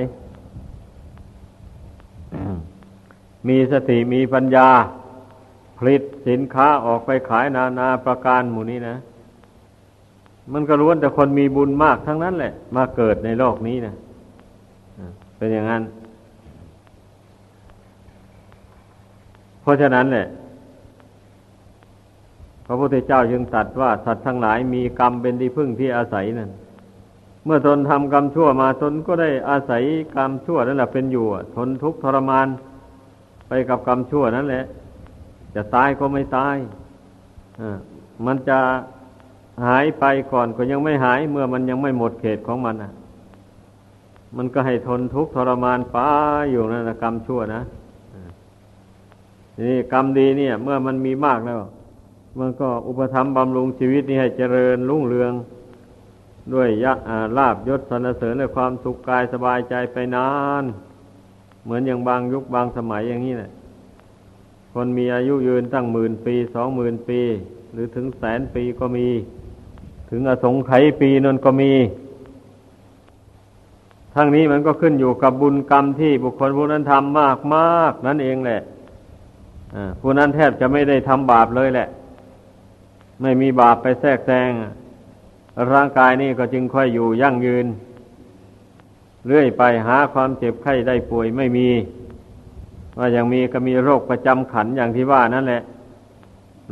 [3.48, 4.68] มีสติมีปัญญา
[5.78, 8.96] ผลิตสินค้าออกไปขายนานาประการหมู่นี้นะ
[10.52, 13.94] มันก็ล้วนแต่คนมีบุญมากทั้งนั้นแหละ มาเกิดในโลกนี้นะ
[15.36, 15.82] เป็นอย่างนั้น
[19.62, 20.26] เพราะฉะนั้นแหละ
[22.66, 26.50] พระพุทธเจ้าจึงตรัสว่าสัตว์ทั้งหลายมีกรรมเป็นที่พึ่งที่อาศัยนั่น
[27.44, 29.82] เมื่อตนทำกรรมชั่วมาตนก็ได้อาศัย
[30.16, 32.48] กรรมชั่วนั่นแหละเป็นอยู่ทนทุกข์ทรมาน
[33.48, 34.64] ไปกับกรรมชั่วนั่นแหละ
[35.54, 36.56] จะตายก็ไม่ตาย
[38.26, 38.58] มันจะ
[39.66, 42.92] หายไปก่อนก็ยังไม่หาย เมื่อมันยังไม่หมดเขตของมันอะ
[44.36, 45.96] มันก็ให้ทนทุกข์ทรมานไป
[46.50, 47.62] อยู่นั่นนะกรรมชั่วนะ
[49.60, 51.58] นี่กรรมดีเนี่ย เมื่อมันมีมากแล้ว
[52.38, 55.32] มันก็อุปธรรมบำรุงชีวิตนี้ให้เจริญรุ่งเรือง
[56.54, 56.92] ด้วยยะ
[57.36, 60.28] ลาบยศสรรเสริญและความสุขกายสบายใจไปนา
[60.62, 60.64] น
[61.64, 63.50] เหมือนอย่างบางยุคบางสมัยอย่างนี้แหละ
[64.72, 67.20] คนมีอายุยืนตั้งหมื่นปีสองหมื่นปี
[67.72, 69.08] หรือถึงแสนปีก็มี
[70.10, 71.72] ถึงอสงไขยปีนั่นก็มี
[74.14, 78.60] ทั้งนี้มันก็ขึ้นอยู่กับบุญกรรมที่บุคคลผู้นั้นทำมากมากนั่นเองแหละ
[80.00, 81.88] ผู้นั้นแทบจะไม่ได้ทำบาปเลยแหละ
[83.22, 84.50] ไม่มีบาปไปแทรกแซง
[85.72, 87.66] ร่างกายนี่ก็จึงค่อยอยู่ยั่งยืน
[89.26, 91.68] เรื่อยไปหาความเจ็บไข้ได้ป่วยไม่มี
[92.98, 95.62] ว่าอย่างมีก็มีโรคประจำขันอย่างที่ว่านั่นแหละ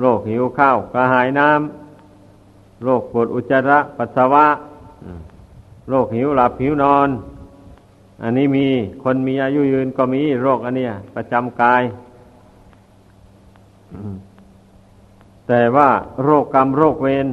[0.00, 4.46] โรคหิวข้าวกระหายน้ำโรคปวดอุจจาระปัสสาวะ
[5.88, 7.08] โรคหิวหลับหิวนอน
[8.22, 8.66] อันนี้มี
[9.02, 11.82] คนมีอายุยืนก็มีโรคอันเนี้ยประจำกาย
[15.48, 15.88] แต่ว่า
[16.22, 17.26] โรคกรรมโรคเวร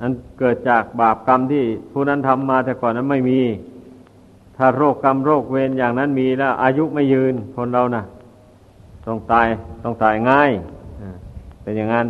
[0.00, 3.40] อันเกิดจากบาปกรรมที่ผู้นั้นทำมาแต่ก่อนนั้นไม่มี
[4.56, 8.04] ถ้าโรคกรรมโรคเวรอย่างนั้นมีแล้ว อายุไม่ยืนคนเรานะ่ะ
[9.06, 9.46] ต้องตาย
[9.82, 10.50] ต้องตายง่าย
[11.62, 12.06] เป็นอย่างนั้น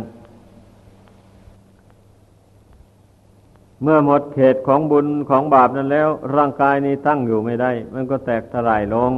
[3.81, 9.13] เมื่อหมดเขตของบุญของบาปนั้นแล้ว ร่างกายนี้ตั้งอยู่ไม่ได้ มันก็แตกทลายลง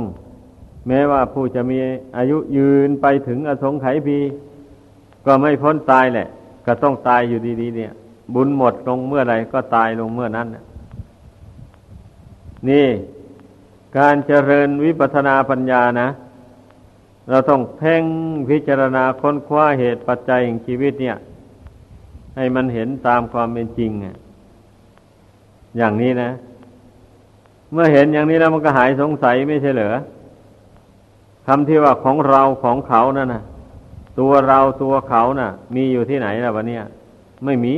[0.88, 1.78] แม้ว่าผู้จะมี
[2.18, 4.20] อายุยืนไปถึงอสงไขยพี
[5.26, 6.28] ก็ไม่พ้นตายแหละ
[6.66, 7.92] ก็ต้องตายอยู่ดีๆเนี่ย
[8.34, 10.48] บุญหมดลงเมื่อไรก็ตายลงเมื่อนั้น
[12.70, 12.88] นี่
[13.98, 16.10] การเจริญวิปัสนาปัญญานะ
[17.30, 18.04] เราต้องเพ่ง
[18.50, 21.16] พิจารณาค้นคว้าเหตุปัจจัยแห่งชีวิตเนี่ย
[22.36, 23.92] ให้มันเห็นตามความเป็นจริง
[25.78, 26.30] อย่างนี้นะ
[27.72, 29.96] เมื่อเห็นอย่างนี้แล้วมันก็หายสงสัยไม่ใช่เหรอ
[31.46, 33.44] คำที่ว่าของเราของเขานั่นนะ
[34.20, 36.78] ตัวเราตัวเขานะ่ะ มีอยู่ที่ไหนล่ะวันนี้
[37.46, 37.76] ไม่มี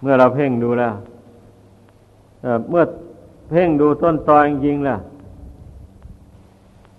[0.00, 0.94] เมื่อเราเพ่งดูแล้ว
[2.70, 2.84] เมื่อ
[3.50, 4.96] เพ่งดูต้นตอจริงๆล่ะ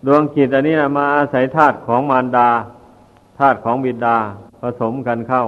[0.06, 2.50] ดวงจิตอันนี้นะมาอาศัยธาตุของมารดา
[3.40, 4.18] ธาตุของบิดา
[4.62, 5.46] ผสมกันเข้า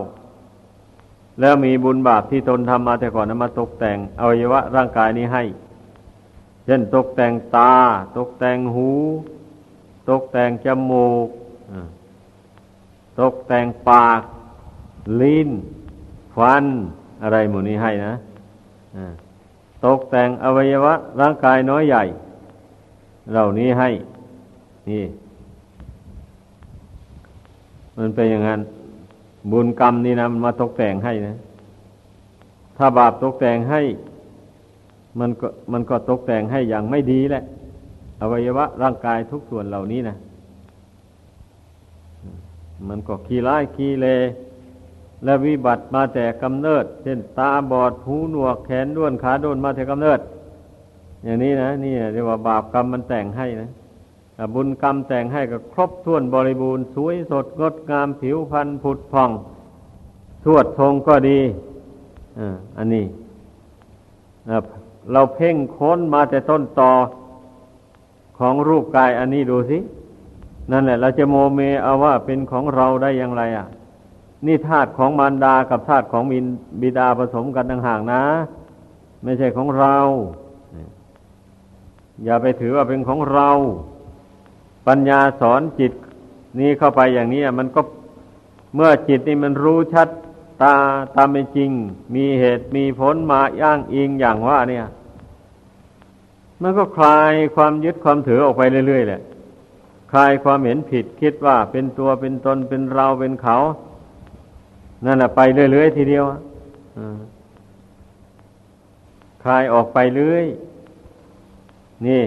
[1.39, 5.43] แล้วมีบุญบาปที่ตนทำมาแต่ก่อนนมาตกแต่งอวัยวะร่างกายนี้ให้
[6.65, 7.73] เช่นตกแต่งตา
[8.17, 8.89] ตกแต่งหู
[10.09, 11.27] ตกแต่งจมูก
[13.19, 14.21] ตกแต่งปาก
[15.21, 15.49] ลิ้น
[16.35, 16.65] ฟัน
[17.23, 18.13] อะไรหมดนี้ให้นะ
[19.85, 22.03] ตกแต่งอวัยวะ ร่างกายน้อยใหญ่
[23.31, 23.89] เหล่านี้ให้
[24.89, 25.03] นี่
[27.97, 28.61] มันเป็นอย่างนั้น
[29.51, 31.35] บุญกรรมนี่นะมันมาตกแต่งให้นะ
[32.77, 33.81] ถ้าบาปตกแต่งให้
[35.19, 37.43] มันก็มันก็ตกแต่งให้อย่างไม่ดีแหละ
[38.21, 40.17] อวัยวะร่างกายทุกส่วนเหล่านี้นะ
[42.87, 44.07] มันก็ขี้ร้ายขี้เล
[45.23, 50.19] และวิบัติมาแต่กำเนิด เช่นตาบอดหูหนวกแขนด้วนขาด้วนมาแต่กำเนิด
[51.23, 53.69] อย่างนี้นะนี่เรียกว่าบาปกรรมมันแต่งให้นะ
[54.53, 59.31] บุญกรรมแต่งให้ก็ครบถ้วนบริบูรณ์สวยสดงดงามผิวพรรณผุดผ่อง
[60.43, 61.39] สวดทรงก็ดี
[62.77, 63.05] อันนี้
[65.11, 66.93] เราเพ่งค้นมาแต่ต้นตอ
[68.39, 69.77] ของรูปกายอันนี้ดูสิ
[70.71, 73.67] นั่นแหละ เราจะโมเมเอาว่าเป็นของเราได้อย่างไร อะ
[74.45, 76.23] นี่ธาตุของมารดากับธาตุของ
[76.81, 78.23] บิดาผสมกันต่างหากนะ
[79.23, 79.95] ไม่ใช่ของเรา
[82.23, 83.49] อย่าไปถือว่าเป็นของเรา
[84.87, 85.93] ปัญญาสอนจิต
[86.59, 87.81] นี้เข้าไปอย่างนี้มันก็
[88.75, 90.07] เมื่อจิตนี่มันรู้ชัด
[90.63, 90.75] ตา
[91.15, 91.71] ตามเป็นจริง
[92.15, 94.85] มีเหตุมีผลมาย่างอิงอย่างว่า เนี่ย
[96.61, 99.21] มันก็คลายความยึดความถือออกไปเรื่อยๆแหละ
[100.11, 103.57] คลายความเห็นผิดคิดว่าเป็นตัวเป็นตนเป็นเราเป็นเขา
[105.05, 105.41] นั่นแหละไป
[105.71, 106.23] เรื่อยๆทีเดียว
[109.43, 110.45] คลายออกไปเรื่อย
[112.07, 112.23] นี่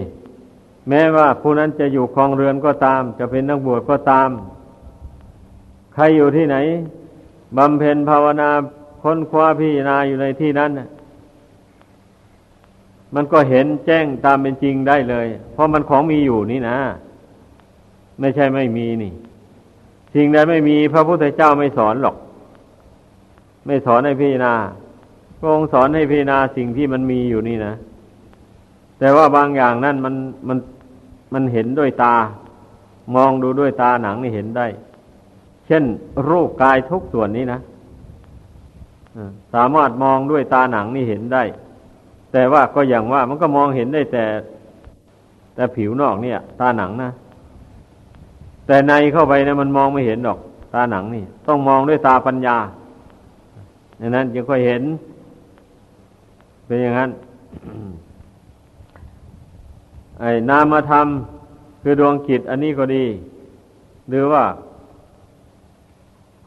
[0.89, 4.29] แม้ว่าผู้นั้นจะอยู่คลองเรือนก็ตาม จะเป็นนักบวชก็ตาม
[5.93, 6.57] ใครอยู่ที่ไหน
[7.57, 8.49] บำเพ็ญภาวนา
[9.01, 10.71] ค้นคว้าพิจารณาอยู่ในที่นั้น
[13.15, 16.77] มันก็เห็นแจ้งตามเป็นจริงได้เลย เพราะมันของมีอยู่นี่นะ
[18.19, 19.13] ไม่ใช่ไม่มีนี่
[20.15, 22.15] สิ่งใดไม่มีพระพุทธเจ้าไม่สอนหรอก
[23.65, 24.53] ไม่สอนให้พิจารณา
[25.39, 27.73] พระองค์สอนให้พิจารณาสิ่งที่มันมีอยู่นี่นะ
[28.99, 30.15] แต่ว่าบางอย่างนั่นมัน
[30.47, 30.57] มัน
[31.33, 32.15] มันเห็นด้วยตา
[33.15, 34.67] มองดูด้วยตาหนังนี่เห็นได้
[35.67, 35.83] เช่น
[36.29, 37.59] รูปกายทุกส่วนนี้นะ
[39.53, 41.43] สามารถมองด้วยตาหนังนี่เห็นได้
[42.31, 44.25] แต่ว่าก็อย่างว่ามันก็มองเห็นได้แต่
[45.55, 47.11] แต่ผิวนอกเนี่ย ตาหนังนะ
[48.67, 50.39] แต่ในเข้าไปนะมันมองไม่เห็นหรอก
[50.73, 52.57] ตาหนังนี่ ต้องมองด้วยตาปัญญา
[53.99, 54.83] ดังนั้นจึงค่อยเห็น
[56.65, 57.09] เป็นอย่างนั้น
[60.19, 61.07] ไอ้นามธรรม
[61.81, 63.05] คือดวงจิตอันนี้ก็ดี
[64.09, 64.43] หรือว่า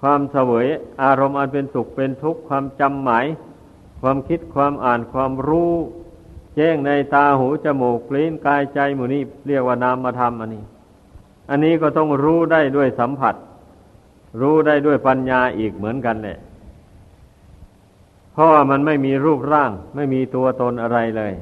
[0.00, 0.66] ความเสวย
[1.02, 3.26] อารมณ์อันเป็นสุขเป็นทุกข์ความจำหมาย
[4.00, 5.72] ความคิดความอ่านความรู้
[6.56, 10.64] แจ้งในตาหูจมูกลิ้นกายใจหมู่นี้เรียกว่านามธรรมอันนี้
[11.50, 13.34] อันนี้ก็ต้องรู้ได้ด้วยสัมผัส
[14.40, 16.38] รู้ได้ด้วยปัญญาอีกเหมือนกันแหละ
[18.32, 21.32] เพราะว่ามันไม่มีรูปร่าง ไม่มีตัวตนอะไรเลย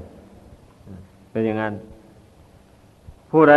[1.31, 1.75] เป็นอย่างนั้น
[3.31, 3.55] ผู้ใด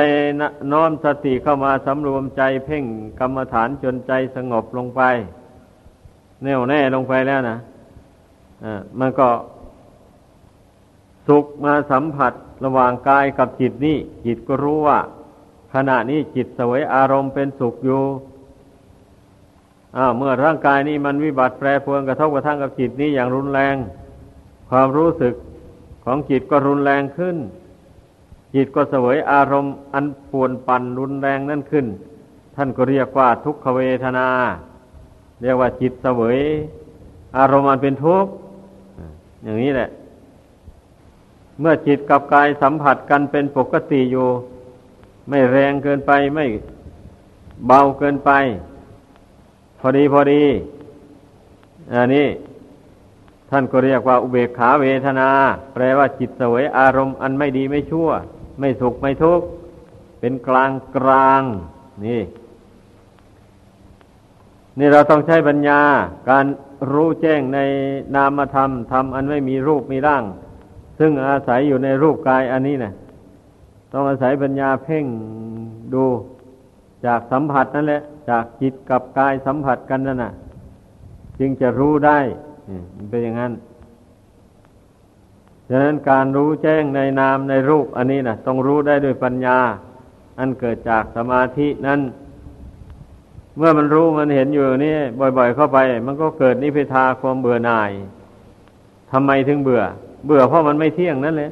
[0.71, 2.83] น้อมสติเข้ามาสำรวมใจเพ่ง
[3.19, 5.01] กรรมฐานจนใจสงบลงไป
[6.43, 7.57] แน่วแน่ลงไปแล้วนะ
[8.63, 9.29] อ่ามันก็
[11.27, 12.33] สุขมาสัมผัส
[12.65, 14.99] ระหว่างกายกับจิตนี่จิตก็รู้ว่า
[15.73, 18.03] ขณะนี้จิตสวยอารมณ์เป็นสุขอยู่
[19.97, 23.75] อเมื่อร่างกายนี้มันวิบัติแปรปรวนกระทบกระทั่งกับจิตนี้อย่างรุนแรง
[24.69, 25.33] ความรู้สึก
[26.05, 27.37] ของจิตก็รุนแรงขึ้น
[28.55, 31.85] จิตก็เสวยอารมณ์อันปวนปั่นรุนแรงนั่นขึ้น
[32.55, 34.27] ท่านก็เรียกว่าทุกขเวทนา
[35.41, 36.39] เรียกว่าจิตเสวย
[37.37, 38.31] อารมณ์อันเป็นทุกข์
[39.43, 39.89] อย่างนี้แหละ
[41.59, 44.27] เมื่อจิตกับกายสัมผัสกันเป็นปกติอยู่
[45.29, 46.45] ไม่แรงเกินไปไม่
[47.67, 48.31] เบาเกินไป
[49.79, 50.43] พอดีพอดี
[51.93, 52.27] อันนี้
[53.49, 55.29] ท่านก็เรียกว่าอุเบกขาเวทนา
[55.73, 58.09] แปลว่าจิตเสวยอารมณ์อันไม่ดีไม่ชั่ว
[58.59, 59.45] ไม่สุขไม่ทุกข์
[60.19, 61.41] เป็นกลางกลาง
[62.05, 62.21] นี่
[64.79, 65.81] นี่เราต้องใช้ปัญญา
[66.29, 66.45] การ
[66.91, 67.59] รู้แจ้งใน
[68.15, 70.23] นามธรรมธรรมอันไม่มีรูปมีร่าง
[70.99, 72.93] ซึ่งอาศัยอยู่ในรูปกายอันนี้นะ
[73.93, 75.05] ต้องอาศัยปัญญาเพ่ง
[75.93, 76.05] ดู
[77.05, 80.33] จากสัมผัสนั่นแหละ จากจิตกับกายสัมผัสกันนั่นน่ะ
[81.39, 82.19] จึงจะรู้ได้
[82.95, 83.51] มันเป็นอย่างนั้น
[85.71, 89.57] ฉะนั้นการรู้แจ้งในนามในรูปอันนี้นะต้องรู้ได้ด้วยปัญญา
[90.39, 91.99] อันเกิดจากสมาธินั้น
[93.57, 94.95] เมื่อมันรู้มันเห็นอยู่นี่
[95.37, 97.91] บ่อย ๆ เข้าไป มันก็เกิดนิพพิทาความเบื่อหน่าย
[99.11, 99.81] ทำไมถึงเบื่อ
[100.25, 101.51] เบื่อเพราะมันไม่เที่ยงนั่นแหละ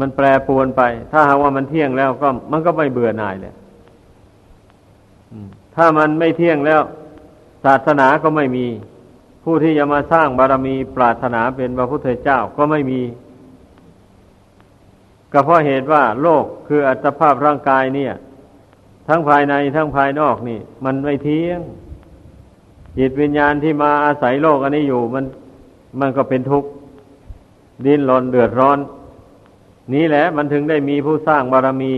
[0.00, 3.54] มันแปรปวนไป ถ้าหากว่ามันเที่ยงแล้วก็มันก็ไม่เบื่อหน่ายเลย
[5.76, 6.80] ถ้ามันไม่เที่ยงแล้ว
[7.64, 8.66] ศาสนาก็ไม่มี
[9.48, 13.00] ผู้ที่จะมาสร้างบารมีปรารถนาเป็นพระพุทธเจ้าก็ไม่มี
[15.32, 18.12] ก็เพราะเหตุว่าโลกคืออัตภาพร่างกายเนี่ย
[19.08, 21.60] ทั้งภายในทั้งภายนอกนี่ มันไม่เที่ยง
[22.98, 25.24] จิตวิญญาณที่มาอาศัยโลกอันนี้อยู่ มัน
[26.00, 26.68] มันก็เป็นทุกข์
[27.84, 28.78] ดิ้นรนเดือดร้อน
[29.94, 31.94] นี้แหละมันถึงได้มีผู้สร้างบารมี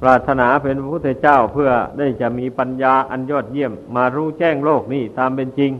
[0.00, 5.72] ปรารถนาเป็นพระพุทธเจ้าเพื่อได้จะมีปัญญาอันยอดเยี่ยมมารู้แจ้งโลกนี่ตามเป็นจริง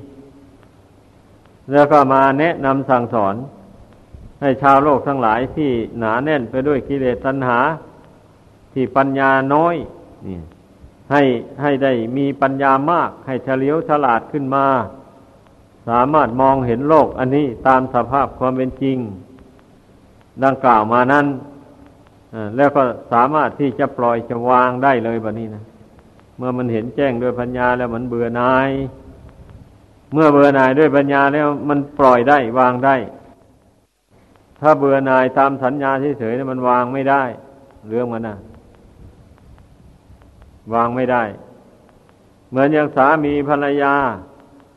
[1.73, 3.35] แล้วก็มาแนะนำสั่งสอน
[4.41, 7.59] ให้ชาวโลกทั้งหลายที่หนาแน่นไปด้วยกิเลสตัณหา
[8.73, 9.75] ที่ปัญญาน้อย
[10.27, 10.39] นี่
[11.11, 11.23] ให้
[11.63, 14.67] ให้ได้มีปัญญามาก ให้เฉลียวฉลาดขึ้นมา
[15.89, 18.99] สามารถมองเห็นโลกอันนี้ตามสภาพความเป็นจริง
[20.45, 21.27] ดังกล่าวมานั้น
[22.57, 25.65] แล้วก็สามารถที่จะปล่อยจะวางได้เลยแบบนี้นะ
[26.37, 28.71] เมื่อมันเห็นแจ้งด้วยปัญญาแล้วมันเบื่อนาย
[30.15, 32.97] เมื่อเบื่อหน่ายด้วยปัญญาแล้วมันปล่อยได้วางได้
[34.61, 37.23] ถ้าเบื่อหน่ายตามสัญญาเฉยๆมันวางไม่ได้
[37.89, 38.37] เรื่องมันนะ
[40.75, 41.23] วางไม่ได้
[42.51, 43.95] เหมือนอย่างสามีภรรยา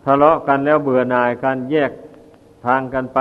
[0.05, 1.91] ทะเลาะกันแล้วเบื่อหน่ายกันแยก
[2.65, 3.19] ทางกันไป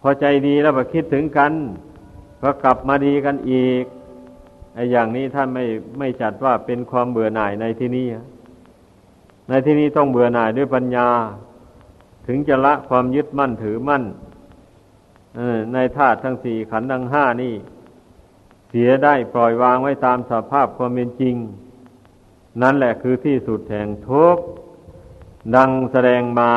[0.00, 1.52] พอใจดีแล้วก็คิดถึงกัน
[2.42, 3.84] ก็กลับมาดีกันอีก
[4.74, 5.64] ไอ้อย่างนี้ท่านไม่
[5.98, 8.06] ไม่จัดว่าเป็นความเบื่อหน่ายในที่นี้
[9.50, 11.08] ในที่นี้ต้องเบื่อหน่ายด้วยปัญญา
[12.26, 14.04] ถึงจะละความยึดมั่นถือมั่น
[15.72, 17.54] ในธาตุทั้งสี่ขันธ์ทั้งห้านี่
[18.68, 21.36] เสียได้ปล่อยวางไว้ตามสภาพความเป็นจริง
[22.62, 24.44] นั่นแหละคือที่สุดแห่งทุกข์
[25.56, 26.52] ดังแสดงมา